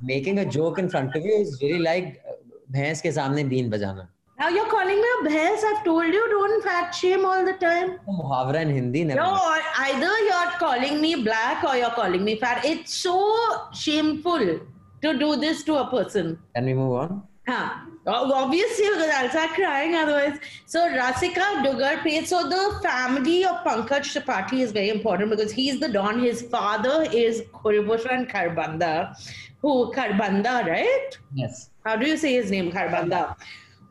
[0.00, 2.32] making a joke in front of you is really like uh,
[2.72, 4.06] भैंस के सामने been बजाना.
[4.39, 5.63] now you're calling me a bhains.
[5.63, 7.99] I've told you don't fat shame all the time.
[8.07, 9.21] Oh, muhavra in Hindi never.
[9.21, 9.39] No,
[9.79, 12.63] either you're calling me black or you're calling me fat.
[12.65, 14.59] It's so shameful
[15.01, 16.39] to do this to a person.
[16.55, 17.23] Can we move on?
[17.47, 17.69] Huh.
[18.05, 20.37] Obviously, because I'll start crying otherwise.
[20.65, 25.89] So, Rasika Dugarpe, so the family of Pankaj Tripathi is very important because he's the
[25.89, 26.19] Don.
[26.21, 29.13] His father is Kulbhushan Kharbanda,
[29.61, 31.17] who, Karbanda, right?
[31.33, 31.69] Yes.
[31.85, 33.35] How do you say his name, Karbanda?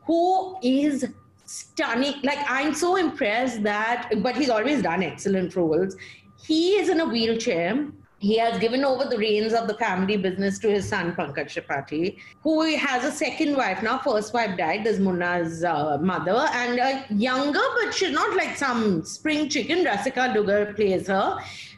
[0.07, 1.05] Who is
[1.47, 2.15] stunning.
[2.23, 5.95] Like, I'm so impressed that, but he's always done excellent roles.
[6.45, 7.87] He is in a wheelchair.
[8.19, 12.17] He has given over the reins of the family business to his son, Pankaj Tripathi,
[12.41, 13.99] who has a second wife now.
[13.99, 19.05] First wife died, there's Munna's uh, mother, and a younger, but she's not like some
[19.05, 19.85] spring chicken.
[19.85, 21.37] Rasika Dugal plays her,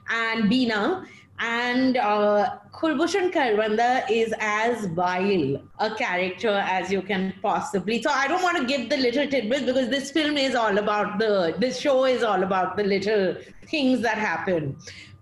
[0.09, 1.05] and Beena.
[1.39, 8.01] And uh, Kulbhushan Kharbanda is as vile a character as you can possibly.
[8.01, 11.17] So I don't want to give the little tidbits because this film is all about
[11.17, 13.37] the, this show is all about the little
[13.67, 14.75] things that happen.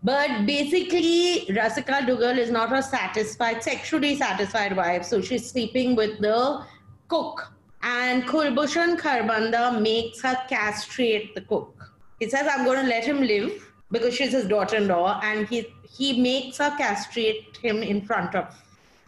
[0.04, 5.06] But basically, Rasika Dugal is not a satisfied, sexually satisfied wife.
[5.06, 6.64] So she's sleeping with the
[7.10, 7.54] cook.
[7.84, 11.76] And Kulbhushan Kharbanda makes her castrate the cook.
[12.20, 15.22] He says, I'm going to let him live because she's his daughter-in-law.
[15.24, 18.56] And he, he makes her castrate him in front of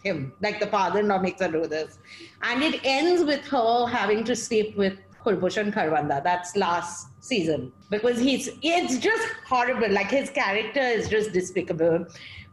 [0.02, 0.32] him.
[0.40, 1.98] Like the father-in-law makes her do this.
[2.42, 6.22] And it ends with her having to sleep with Kulbhushan Kharbanda.
[6.22, 9.90] That's last season because he's it's just horrible.
[9.90, 12.06] Like his character is just despicable.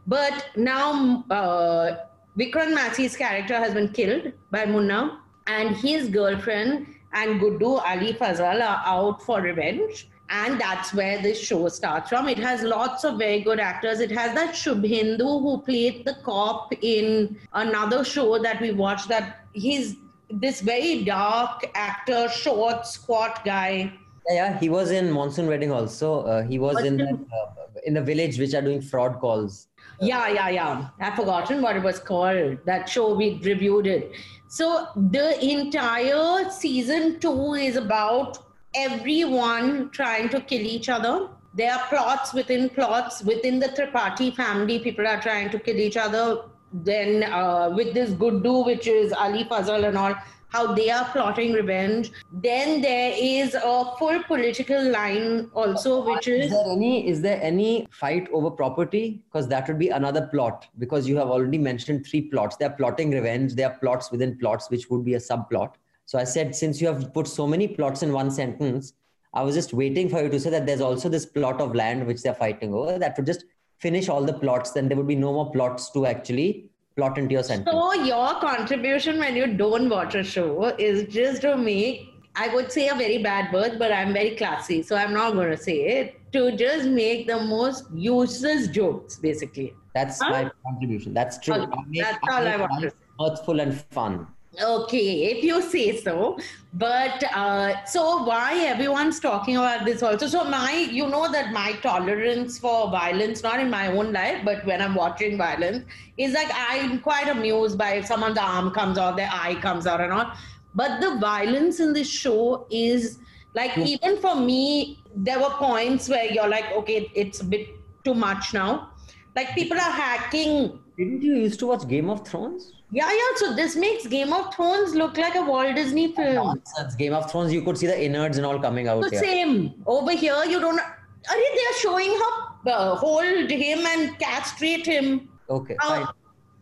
[0.06, 1.96] But now uh,
[2.38, 8.62] Vikrant Massey's character has been killed by Munna, and his girlfriend and Guddu Ali Fazal
[8.62, 10.08] are out for revenge.
[10.30, 12.28] And that's where this show starts from.
[12.28, 14.00] It has lots of very good actors.
[14.00, 19.08] It has that Shubhendu who played the cop in another show that we watched.
[19.08, 19.96] That he's
[20.30, 23.92] this very dark actor, short, squat guy.
[24.28, 26.20] Yeah, he was in Monsoon Wedding also.
[26.24, 29.68] Uh, he was in that, uh, in the village which are doing fraud calls.
[30.00, 30.88] Yeah, yeah, yeah.
[31.00, 32.58] I've forgotten what it was called.
[32.66, 34.12] That show we reviewed it.
[34.48, 38.38] So the entire season two is about
[38.84, 41.28] everyone trying to kill each other.
[41.54, 44.78] There are plots within plots within the Tripathi family.
[44.78, 46.44] People are trying to kill each other.
[46.72, 50.14] Then uh, with this Guddu, which is Ali Fazal and all,
[50.50, 52.10] how they are plotting revenge.
[52.32, 56.46] Then there is a full political line also, which is.
[56.46, 59.22] Is there any is there any fight over property?
[59.30, 60.68] Because that would be another plot.
[60.78, 62.56] Because you have already mentioned three plots.
[62.56, 63.54] They are plotting revenge.
[63.54, 65.74] There are plots within plots, which would be a subplot.
[66.08, 68.94] So I said, since you have put so many plots in one sentence,
[69.34, 72.06] I was just waiting for you to say that there's also this plot of land
[72.06, 72.98] which they're fighting over.
[72.98, 73.44] That would just
[73.76, 74.70] finish all the plots.
[74.70, 77.76] Then there would be no more plots to actually plot into your sentence.
[77.76, 82.72] So your contribution when you don't watch a show is just to make I would
[82.72, 85.78] say a very bad word, but I'm very classy, so I'm not going to say
[85.98, 86.32] it.
[86.32, 89.74] To just make the most useless jokes, basically.
[89.94, 90.30] That's Huh?
[90.30, 91.12] my contribution.
[91.12, 91.54] That's true.
[91.54, 94.28] Okay, make- that's all I want Mirthful and fun.
[94.60, 96.38] Okay, if you say so.
[96.74, 100.26] But uh, so why everyone's talking about this also?
[100.26, 104.66] So my, you know that my tolerance for violence, not in my own life, but
[104.66, 105.84] when I'm watching violence,
[106.16, 110.00] is like I'm quite amused by if someone's arm comes out, their eye comes out,
[110.00, 110.32] and all.
[110.74, 113.18] But the violence in this show is
[113.54, 117.68] like even for me, there were points where you're like, okay, it's a bit
[118.04, 118.90] too much now.
[119.34, 122.72] Like people are hacking Didn't you used to watch Game of Thrones?
[122.90, 123.30] yeah, yeah.
[123.36, 126.34] So this makes Game of Thrones look like a Walt Disney film.
[126.46, 126.94] Nonsense.
[126.96, 129.20] Game of Thrones, you could see the innards and all coming out The here.
[129.20, 130.44] same over here.
[130.44, 130.80] You don't.
[130.80, 135.28] Are they are showing her uh, hold him and castrate him?
[135.48, 136.06] Okay, Uh, fine.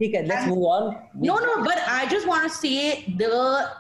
[0.03, 0.97] Okay, let's move on.
[1.15, 1.65] No, no.
[1.65, 3.71] But I just want to say the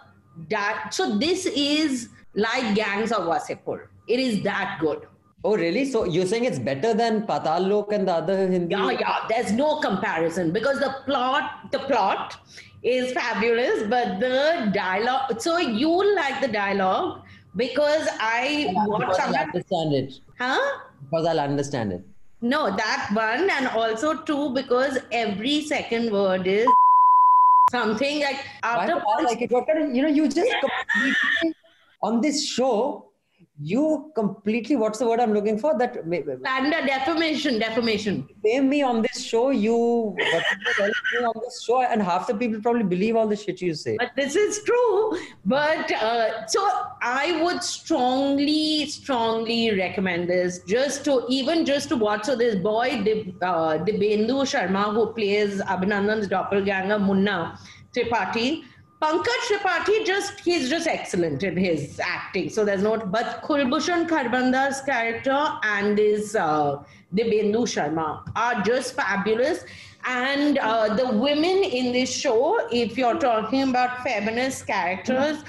[0.48, 0.94] that.
[0.94, 3.88] So this is like Gangs of Wasseypur.
[4.08, 5.06] It is that good.
[5.46, 5.84] Oh, really?
[5.88, 8.74] So you're saying it's better than Paatal Lok and the other Hindi?
[8.74, 9.18] Yeah, yeah.
[9.28, 12.36] There's no comparison because the plot, the plot
[12.82, 15.40] is fabulous, but the dialogue.
[15.40, 17.22] So you like the dialogue
[17.54, 19.34] because I watched Because some.
[19.34, 20.18] I'll understand it.
[20.36, 20.78] Huh?
[21.04, 22.02] Because I'll understand it.
[22.40, 26.66] No, that one, and also two because every second word is
[27.70, 29.00] something like after.
[29.00, 29.52] I like it?
[29.52, 30.50] What kind you know, you just
[32.02, 33.06] on this show,
[33.60, 35.78] you completely, what's the word I'm looking for?
[35.78, 38.28] That Slander, defamation, defamation.
[38.42, 42.82] Blame me on this show, you, me on this show, and half the people probably
[42.82, 43.96] believe all the shit you say.
[43.98, 45.18] But this is true.
[45.46, 46.68] But uh, so
[47.00, 52.24] I would strongly, strongly recommend this just to even just to watch.
[52.24, 57.58] So this boy, Dib, uh, Divyendu Sharma, who plays Abhinandan's doppelganger Munna
[57.94, 58.64] Tripathi.
[59.00, 62.48] Pankaj Tripathi just he's just excellent in his acting.
[62.48, 66.82] So there's no but Kulbhushan Kharbanda's character and his uh,
[67.14, 69.64] Sharma are just fabulous.
[70.06, 75.44] And uh, the women in this show, if you're talking about feminist characters,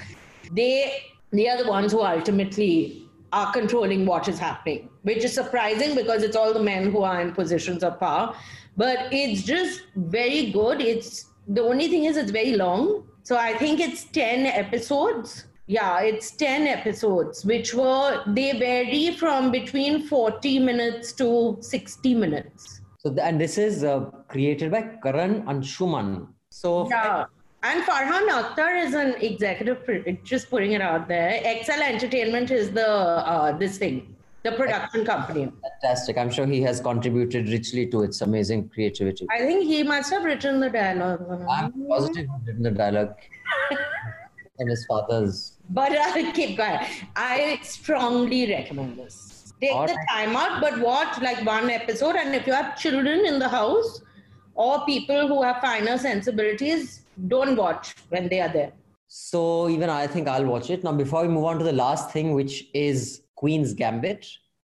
[0.52, 5.94] they they are the ones who ultimately are controlling what is happening, which is surprising
[5.94, 8.34] because it's all the men who are in positions of power.
[8.76, 10.82] But it's just very good.
[10.82, 13.04] It's the only thing is it's very long.
[13.28, 15.44] So I think it's 10 episodes.
[15.66, 22.80] Yeah, it's 10 episodes, which were, they vary from between 40 minutes to 60 minutes.
[23.00, 26.28] So, and this is uh, created by Karan Anshuman.
[26.48, 27.26] So, Yeah.
[27.62, 29.84] And Farhan Akhtar is an executive,
[30.24, 31.38] just putting it out there.
[31.44, 35.50] Excel Entertainment is the, uh, this thing, the production company.
[35.62, 36.16] fantastic.
[36.16, 39.26] I'm sure he has contributed richly to its amazing creativity.
[39.30, 41.26] I think he must have written the dialogue.
[41.50, 43.14] I'm positive he's written the dialogue
[44.58, 45.58] and his father's.
[45.70, 46.80] But uh, keep going.
[47.16, 49.52] I strongly recommend this.
[49.60, 50.08] Take All the right.
[50.08, 52.14] time out, but watch like one episode.
[52.14, 54.02] And if you have children in the house
[54.54, 58.72] or people who have finer sensibilities, don't watch when they are there.
[59.08, 60.84] So even I think I'll watch it.
[60.84, 64.26] Now, before we move on to the last thing, which is Queen's Gambit,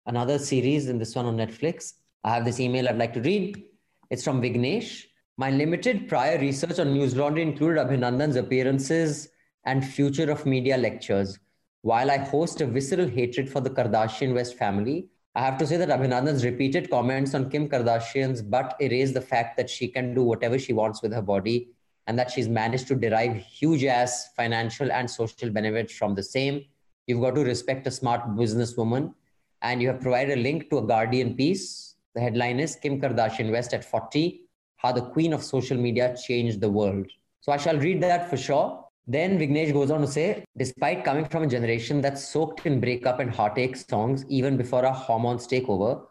[0.05, 1.95] another series, and this one on Netflix.
[2.23, 3.61] I have this email I'd like to read.
[4.09, 5.03] It's from Vignesh.
[5.35, 9.27] My limited prior research on Newslaundry included Abhinandan's appearances
[9.65, 11.39] and future of media lectures.
[11.81, 15.75] while I host a visceral hatred for the Kardashian West family, I have to say
[15.75, 20.23] that Abhinandan's repeated comments on Kim Kardashian's butt erase the fact that she can do
[20.23, 21.71] whatever she wants with her body
[22.07, 26.63] and that she's managed to derive huge ass financial and social benefits from the same.
[27.07, 29.13] You've got to respect a smart businesswoman.
[29.61, 31.95] And you have provided a link to a Guardian piece.
[32.15, 34.41] The headline is Kim Kardashian West at 40
[34.77, 37.07] How the Queen of Social Media Changed the World.
[37.41, 38.85] So I shall read that for sure.
[39.05, 43.19] Then Vignesh goes on to say, despite coming from a generation that's soaked in breakup
[43.19, 46.01] and heartache songs even before our hormones take over,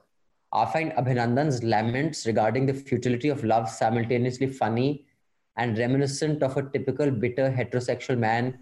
[0.53, 5.07] I find Abhinandan's laments regarding the futility of love simultaneously funny
[5.57, 8.59] and reminiscent of a typical bitter heterosexual man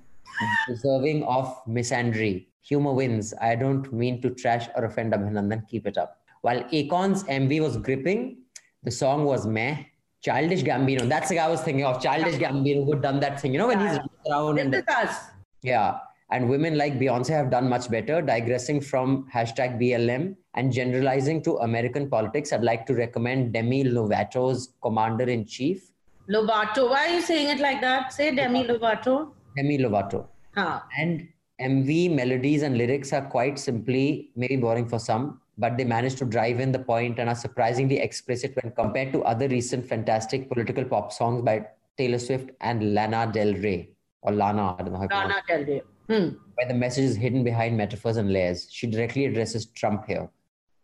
[0.68, 2.46] deserving of misandry.
[2.62, 3.34] Humor wins.
[3.40, 5.68] I don't mean to trash or offend Abhinandan.
[5.68, 6.18] Keep it up.
[6.42, 8.38] While Akon's MV was gripping,
[8.82, 9.84] the song was meh.
[10.22, 11.08] Childish Gambino.
[11.08, 12.02] That's the guy I was thinking of.
[12.02, 13.52] Childish Gambino who done that thing.
[13.52, 13.98] You know when he's
[14.30, 15.16] around and us.
[15.62, 15.98] yeah.
[16.32, 21.56] And women like Beyonce have done much better, digressing from hashtag BLM and generalizing to
[21.58, 22.52] American politics.
[22.52, 25.90] I'd like to recommend Demi Lovato's Commander in Chief.
[26.28, 26.88] Lovato.
[26.90, 28.12] Why are you saying it like that?
[28.12, 29.32] Say Demi Lovato.
[29.57, 30.26] Demi Lovato.
[30.55, 30.80] Huh.
[30.98, 31.28] And
[31.61, 36.24] MV melodies and lyrics are quite simply maybe boring for some, but they manage to
[36.24, 40.84] drive in the point and are surprisingly explicit when compared to other recent fantastic political
[40.84, 41.66] pop songs by
[41.98, 43.90] Taylor Swift and Lana Del Rey
[44.22, 44.74] or Lana.
[44.78, 45.82] I don't know how Lana Del Rey.
[46.11, 46.30] Hmm.
[46.55, 48.66] where the message is hidden behind metaphors and layers.
[48.68, 50.28] She directly addresses Trump here.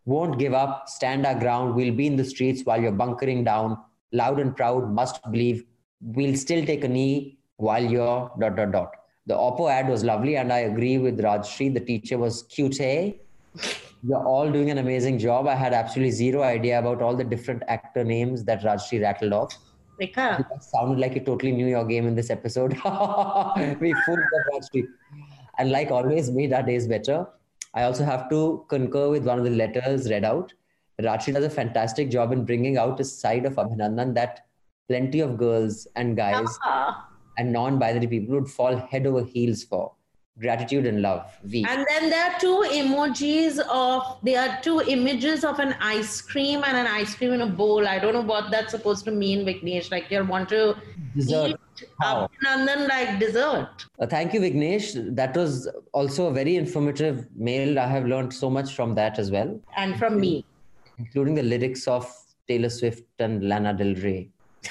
[0.04, 3.76] Won't give up, stand our ground, we'll be in the streets while you're bunkering down,
[4.12, 5.64] loud and proud, must believe,
[6.00, 8.92] we'll still take a knee while you're dot dot dot.
[9.26, 11.74] The Oppo ad was lovely, and I agree with Rajyasree.
[11.74, 12.78] The teacher was cute.
[12.78, 13.20] Hey,
[14.06, 15.48] you're all doing an amazing job.
[15.48, 19.56] I had absolutely zero idea about all the different actor names that Rajyasree rattled off.
[20.00, 20.40] Rekha.
[20.40, 22.72] It sounded like you totally knew your game in this episode.
[23.80, 24.86] we fooled the Rajyasree.
[25.58, 27.26] And like always, made our days better.
[27.74, 30.52] I also have to concur with one of the letters read out.
[31.00, 34.46] Rajyasree does a fantastic job in bringing out a side of Abhinandan that
[34.88, 37.08] plenty of girls and guys Ah.
[37.36, 39.92] And non-binary people would fall head over heels for.
[40.38, 41.34] Gratitude and love.
[41.44, 41.64] V.
[41.66, 46.62] And then there are two emojis of, there are two images of an ice cream
[46.62, 47.88] and an ice cream in a bowl.
[47.88, 49.90] I don't know what that's supposed to mean, Vignesh.
[49.90, 50.76] Like you want to
[51.16, 51.52] Dessert.
[51.52, 51.88] eat?
[52.02, 53.68] Abhinandan like dessert.
[53.98, 55.14] Uh, thank you, Vignesh.
[55.16, 57.78] That was also a very informative mail.
[57.78, 60.44] I have learned so much from that as well, And from me.
[60.98, 62.10] including the lyrics of
[62.46, 64.28] Taylor Swift and Lana Del Rey.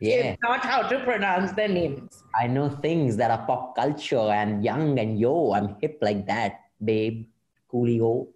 [0.00, 2.22] Yeah, Not how to pronounce their names.
[2.40, 6.60] I know things that are pop culture and young and yo, I'm hip like that,
[6.82, 7.26] babe.
[7.72, 8.28] Coolio.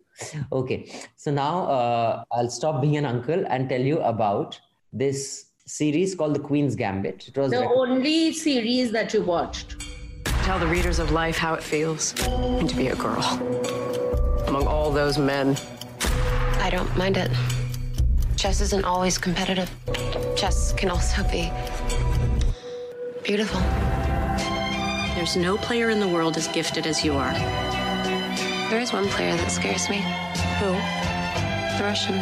[0.52, 4.60] Okay, so now uh, I'll stop being an uncle and tell you about
[4.92, 7.26] this series called The Queen's Gambit.
[7.28, 9.74] It was The rec- only series that you watched.
[10.44, 13.22] Tell the readers of life how it feels to be a girl
[14.46, 15.56] among all those men.
[16.60, 17.30] I don't mind it.
[18.37, 19.70] Chess isn't always competitive.
[20.37, 21.51] Chess can also be
[23.22, 23.61] beautiful.
[25.14, 27.32] There's no player in the world as gifted as you are.
[28.68, 29.99] There is one player that scares me.
[30.59, 30.72] Who?
[31.78, 32.18] The Russian.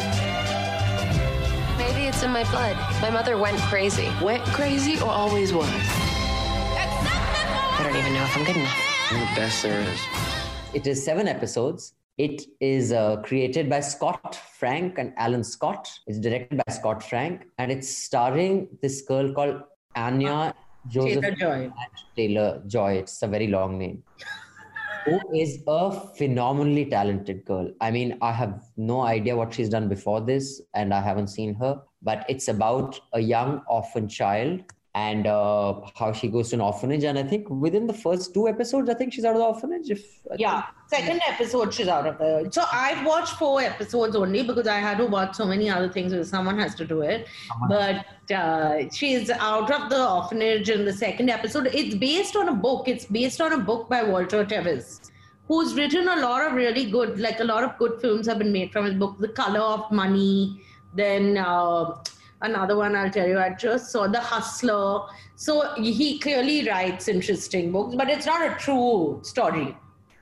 [1.77, 2.77] Maybe it's in my blood.
[3.01, 4.09] My mother went crazy.
[4.21, 5.67] Went crazy or always was?
[7.75, 9.09] I don't even know if I'm good enough.
[9.11, 9.99] You're the best there is.
[10.73, 11.93] It is seven episodes.
[12.17, 15.89] It is uh, created by Scott Frank and Alan Scott.
[16.05, 19.63] It's directed by Scott Frank, and it's starring this girl called
[19.95, 20.53] Anya
[20.87, 21.71] Joseph Taylor Joy.
[22.15, 22.93] Taylor Joy.
[22.97, 24.03] It's a very long name.
[25.05, 27.71] Who is a phenomenally talented girl.
[27.81, 31.55] I mean, I have no idea what she's done before this, and I haven't seen
[31.55, 31.81] her.
[32.03, 34.61] But it's about a young orphan child
[34.95, 37.03] and uh, how she goes to an orphanage.
[37.03, 39.89] And I think within the first two episodes, I think she's out of the orphanage.
[39.89, 42.47] If I Yeah, second episode she's out of the.
[42.51, 46.11] So I've watched four episodes only because I had to watch so many other things.
[46.11, 47.27] Because someone has to do it.
[47.67, 51.71] But uh, she's out of the orphanage in the second episode.
[51.73, 52.87] It's based on a book.
[52.87, 55.09] It's based on a book by Walter Tevis,
[55.47, 58.51] who's written a lot of really good, like a lot of good films have been
[58.51, 59.17] made from his book.
[59.17, 60.61] The Color of Money.
[60.95, 61.95] Then uh,
[62.43, 63.39] another one I'll tell you.
[63.39, 65.01] I just saw The Hustler.
[65.35, 69.75] So he clearly writes interesting books, but it's not a true story.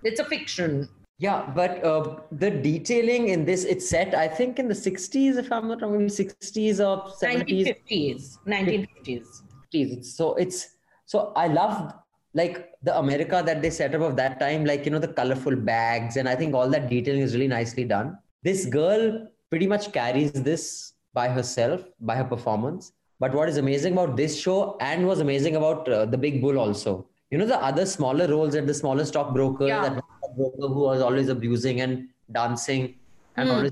[0.04, 0.88] It's a fiction.
[1.20, 5.52] Yeah, but uh, the detailing in this, it's set, I think, in the 60s, if
[5.52, 7.78] I'm not wrong, 60s or 70s.
[7.88, 8.38] 1950s.
[8.48, 9.28] 1950s.
[9.72, 10.06] 50s.
[10.06, 11.94] So it's, so I love
[12.34, 15.56] like the America that they set up of that time, like, you know, the colorful
[15.56, 16.18] bags.
[16.18, 18.18] And I think all that detailing is really nicely done.
[18.42, 22.94] This girl pretty much carries this by herself, by her performance.
[23.20, 26.58] But what is amazing about this show and was amazing about uh, The Big Bull
[26.60, 29.82] also you know the other smaller roles at the smaller stockbroker Yeah.
[29.88, 30.04] that
[30.38, 32.96] broker who was always abusing and dancing
[33.38, 33.56] and Hmm.
[33.56, 33.72] always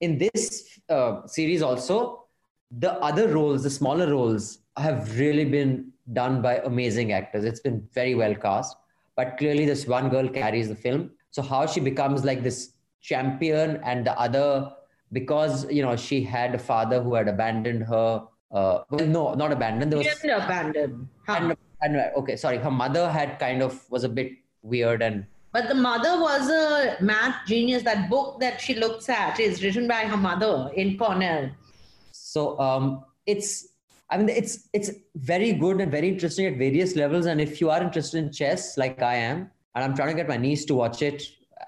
[0.00, 2.26] in this uh, series also
[2.84, 5.72] the other roles the smaller roles have really been
[6.12, 8.76] done by amazing actors it's been very well cast
[9.16, 13.80] but clearly this one girl carries the film so how she becomes like this champion
[13.84, 14.48] and the other
[15.12, 19.52] because you know she had a father who had abandoned her uh, well no not
[19.52, 21.08] abandoned there was She didn't abandon.
[21.82, 24.32] And okay sorry her mother had kind of was a bit
[24.62, 27.82] weird and But the mother was a math genius.
[27.84, 31.50] That book that she looks at is written by her mother in Cornell.
[32.10, 33.50] so um it's
[34.10, 34.90] i mean it's it's
[35.30, 38.76] very good and very interesting at various levels and if you are interested in chess
[38.82, 39.38] like i am
[39.74, 41.22] and i'm trying to get my niece to watch it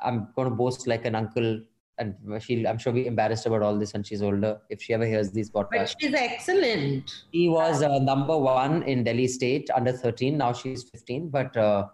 [0.04, 1.60] i'm going to boast like an uncle
[1.98, 5.06] and she'll i'm sure be embarrassed about all this and she's older if she ever
[5.12, 7.04] hears these podcasts But she's excellent.
[7.32, 11.86] she was uh, number one in delhi state under 13 now she's 15 but uh,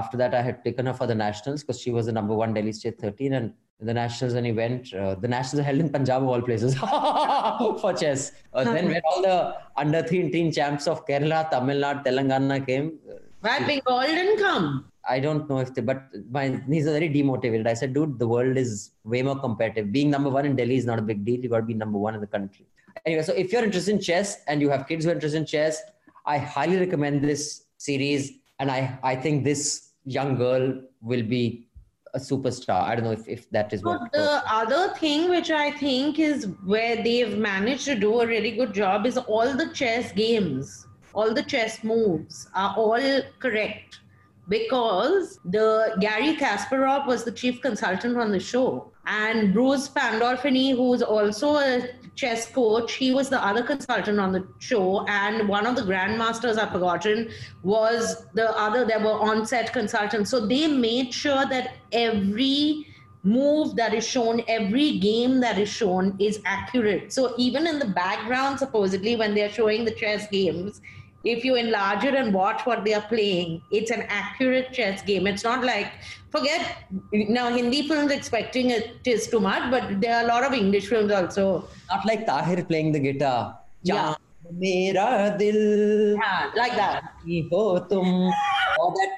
[0.00, 2.52] after that i had taken her for the nationals because she was the number one
[2.58, 3.52] delhi state 13 and
[3.88, 6.72] the nationals when he went uh, the nationals are held in punjab of all places
[7.82, 9.36] for chess uh, then when all the
[9.82, 14.64] under 13 champs of kerala tamil nadu telangana came uh, Why Bengal didn't come?
[15.08, 17.66] I don't know if they, but my knees are very demotivated.
[17.66, 19.90] I said, dude, the world is way more competitive.
[19.90, 21.40] Being number one in Delhi is not a big deal.
[21.40, 22.66] You got to be number one in the country.
[23.06, 25.46] Anyway, so if you're interested in chess and you have kids who are interested in
[25.46, 25.80] chess,
[26.26, 28.32] I highly recommend this series.
[28.58, 31.68] And I, I think this young girl will be
[32.14, 32.82] a superstar.
[32.82, 34.12] I don't know if, if that is what.
[34.12, 38.74] The other thing which I think is where they've managed to do a really good
[38.74, 44.00] job is all the chess games, all the chess moves are all correct
[44.48, 51.02] because the Garry Kasparov was the chief consultant on the show, and Bruce Pandolfini, who's
[51.02, 55.76] also a chess coach, he was the other consultant on the show, and one of
[55.76, 57.30] the grandmasters I've forgotten
[57.62, 58.84] was the other.
[58.84, 62.86] There were on-set consultants, so they made sure that every
[63.22, 67.12] move that is shown, every game that is shown is accurate.
[67.12, 70.80] So even in the background, supposedly when they're showing the chess games,
[71.24, 75.26] if you enlarge it and watch what they are playing, it's an accurate chess game.
[75.26, 75.92] It's not like,
[76.30, 80.52] forget, now Hindi films expecting it is too much, but there are a lot of
[80.52, 81.68] English films also.
[81.90, 83.58] Not like Tahir playing the guitar.
[83.82, 84.14] Yeah.
[84.50, 86.14] Mera dil.
[86.14, 87.02] Yeah, like that.
[87.50, 88.32] Ho tum.
[88.78, 89.10] Or that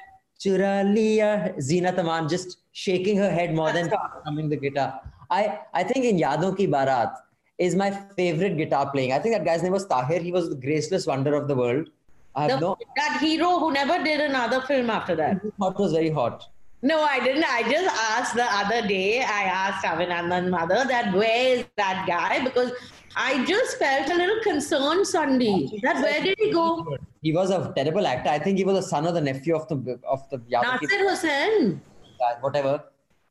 [0.43, 4.99] Churaliya Zeenat Aman just shaking her head more That's than coming the guitar.
[5.29, 7.15] I, I think in Yaadon Ki Baaraat,
[7.67, 7.89] is my
[8.19, 9.11] favorite guitar playing.
[9.13, 10.19] I think that guy's name was Tahir.
[10.19, 11.89] He was the graceless wonder of the world.
[12.35, 15.41] I have The- no that hero who never did another film after that.
[15.59, 16.47] thought was very hot.
[16.91, 17.45] No, I didn't.
[17.47, 22.43] I just asked the other day, I asked Abhinandan's mother that where is that guy?
[22.47, 22.71] Because
[23.15, 25.69] I just felt a little concerned Sunday.
[25.83, 26.97] That where did he go?
[27.21, 28.29] He was a terrible actor.
[28.37, 31.81] I think he was the son or the nephew of the of the Nasir Hussain.
[32.47, 32.73] whatever.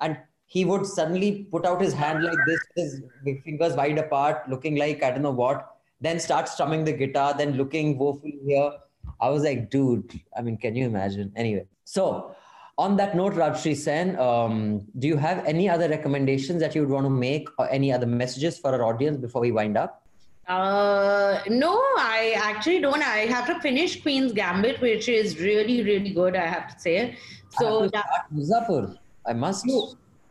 [0.01, 0.17] And
[0.55, 3.03] he would suddenly put out his hand like this, his
[3.45, 7.53] fingers wide apart, looking like I don't know what, then start strumming the guitar, then
[7.53, 8.73] looking woefully here.
[9.21, 11.33] I was like, dude, I mean, can you imagine?
[11.37, 12.35] Anyway, so
[12.79, 16.91] on that note, Rajyasree Sen, um, do you have any other recommendations that you would
[16.91, 20.03] want to make or any other messages for our audience before we wind up?
[20.49, 23.05] Uh, no, I actually don't.
[23.05, 27.17] I have to finish Queen's Gambit, which is really, really good, I have to say.
[27.51, 28.97] So I have to that, Mirzapur.
[29.27, 29.65] I must.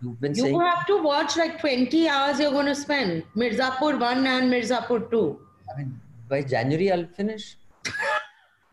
[0.01, 0.59] You've been you saying.
[0.59, 3.23] have to watch like 20 hours you're going to spend.
[3.35, 5.39] Mirzapur 1 and Mirzapur 2.
[5.73, 7.57] I mean, by January, I'll finish.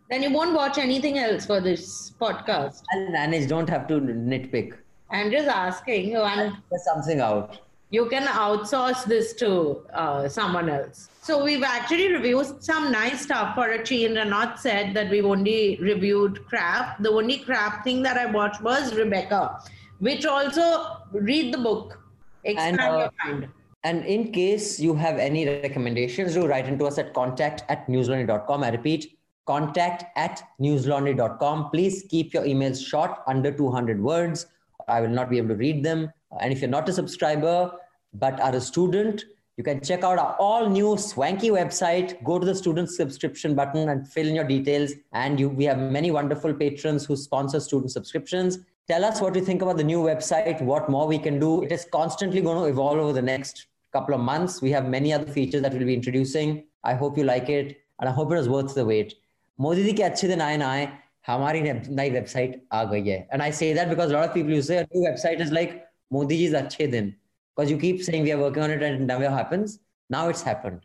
[0.09, 2.83] Then you won't watch anything else for this podcast.
[2.95, 3.49] I'll manage.
[3.49, 4.74] Don't have to nitpick.
[5.11, 7.59] I'm just asking you, and something out.
[7.91, 11.09] you can outsource this to uh, someone else.
[11.22, 15.24] So we've actually reviewed some nice stuff for a change and not said that we've
[15.27, 17.03] only reviewed crap.
[17.03, 19.61] The only crap thing that I watched was Rebecca,
[19.99, 22.01] which also read the book,
[22.45, 23.49] expand And, uh, your mind.
[23.85, 28.65] And in case you have any recommendations, do write into us at contact at newslaundry.com.
[28.65, 31.71] I repeat, contact at newslaundry.com.
[31.71, 34.47] Please keep your emails short, under 200 words.
[34.89, 36.13] I will not be able to read them.
[36.41, 37.73] And if you're not a subscriber
[38.13, 39.25] but are a student,
[39.57, 42.23] you can check out our all new swanky website.
[42.25, 44.93] Go to the student subscription button and fill in your details.
[45.13, 49.43] And you, we have many wonderful patrons who sponsor student subscriptions Tell us what you
[49.43, 51.64] think about the new website, what more we can do.
[51.64, 54.62] It is constantly going to evolve over the next couple of months.
[54.62, 56.64] We have many other features that we'll be introducing.
[56.84, 59.14] I hope you like it and I hope it was worth the wait.
[59.60, 60.88] Modi ji के अच्छे दिन आए ना आए
[61.28, 64.34] हमारी ने- नई website आ गई है and I say that because a lot of
[64.34, 65.76] people use say a new website is like
[66.18, 67.14] Modi ji's अच्छे दिन
[67.56, 69.76] because you keep saying we are working on it and it never happens
[70.16, 70.80] now it's happened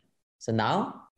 [0.46, 0.74] so now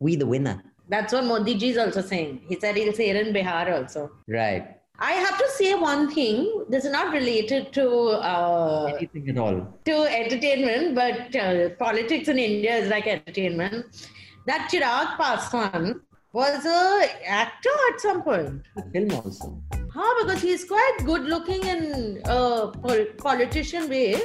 [0.09, 0.55] we the winner
[0.95, 2.31] That's what Modi ji is also saying.
[2.51, 4.05] He said he'll say it in Bihar also.
[4.35, 4.69] Right.
[5.06, 6.66] I have to say one thing.
[6.70, 7.86] This is not related to
[8.32, 9.58] uh, Anything at all.
[9.84, 14.08] to entertainment, but uh, politics in India is like entertainment.
[14.46, 16.00] That Chirag Paswan
[16.32, 18.62] was a actor at some point.
[18.78, 19.62] A Film also.
[19.96, 24.20] Huh, because he's quite good looking in a pol- politician way.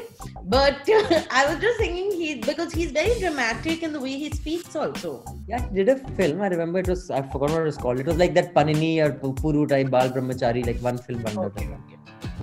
[0.44, 0.88] But
[1.30, 5.22] I was just thinking he because he's very dramatic in the way he speaks also.
[5.46, 6.40] Yeah, he did a film.
[6.40, 8.00] I remember it was, I forgot what it was called.
[8.00, 11.68] It was like that Panini or Puru type Bal Brahmachari, like one film under Okay,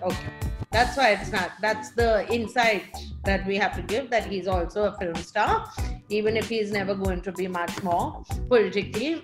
[0.04, 0.30] Okay.
[0.72, 1.54] That's why it's not.
[1.62, 5.68] That's the insight that we have to give that he's also a film star,
[6.10, 9.24] even if he's never going to be much more politically.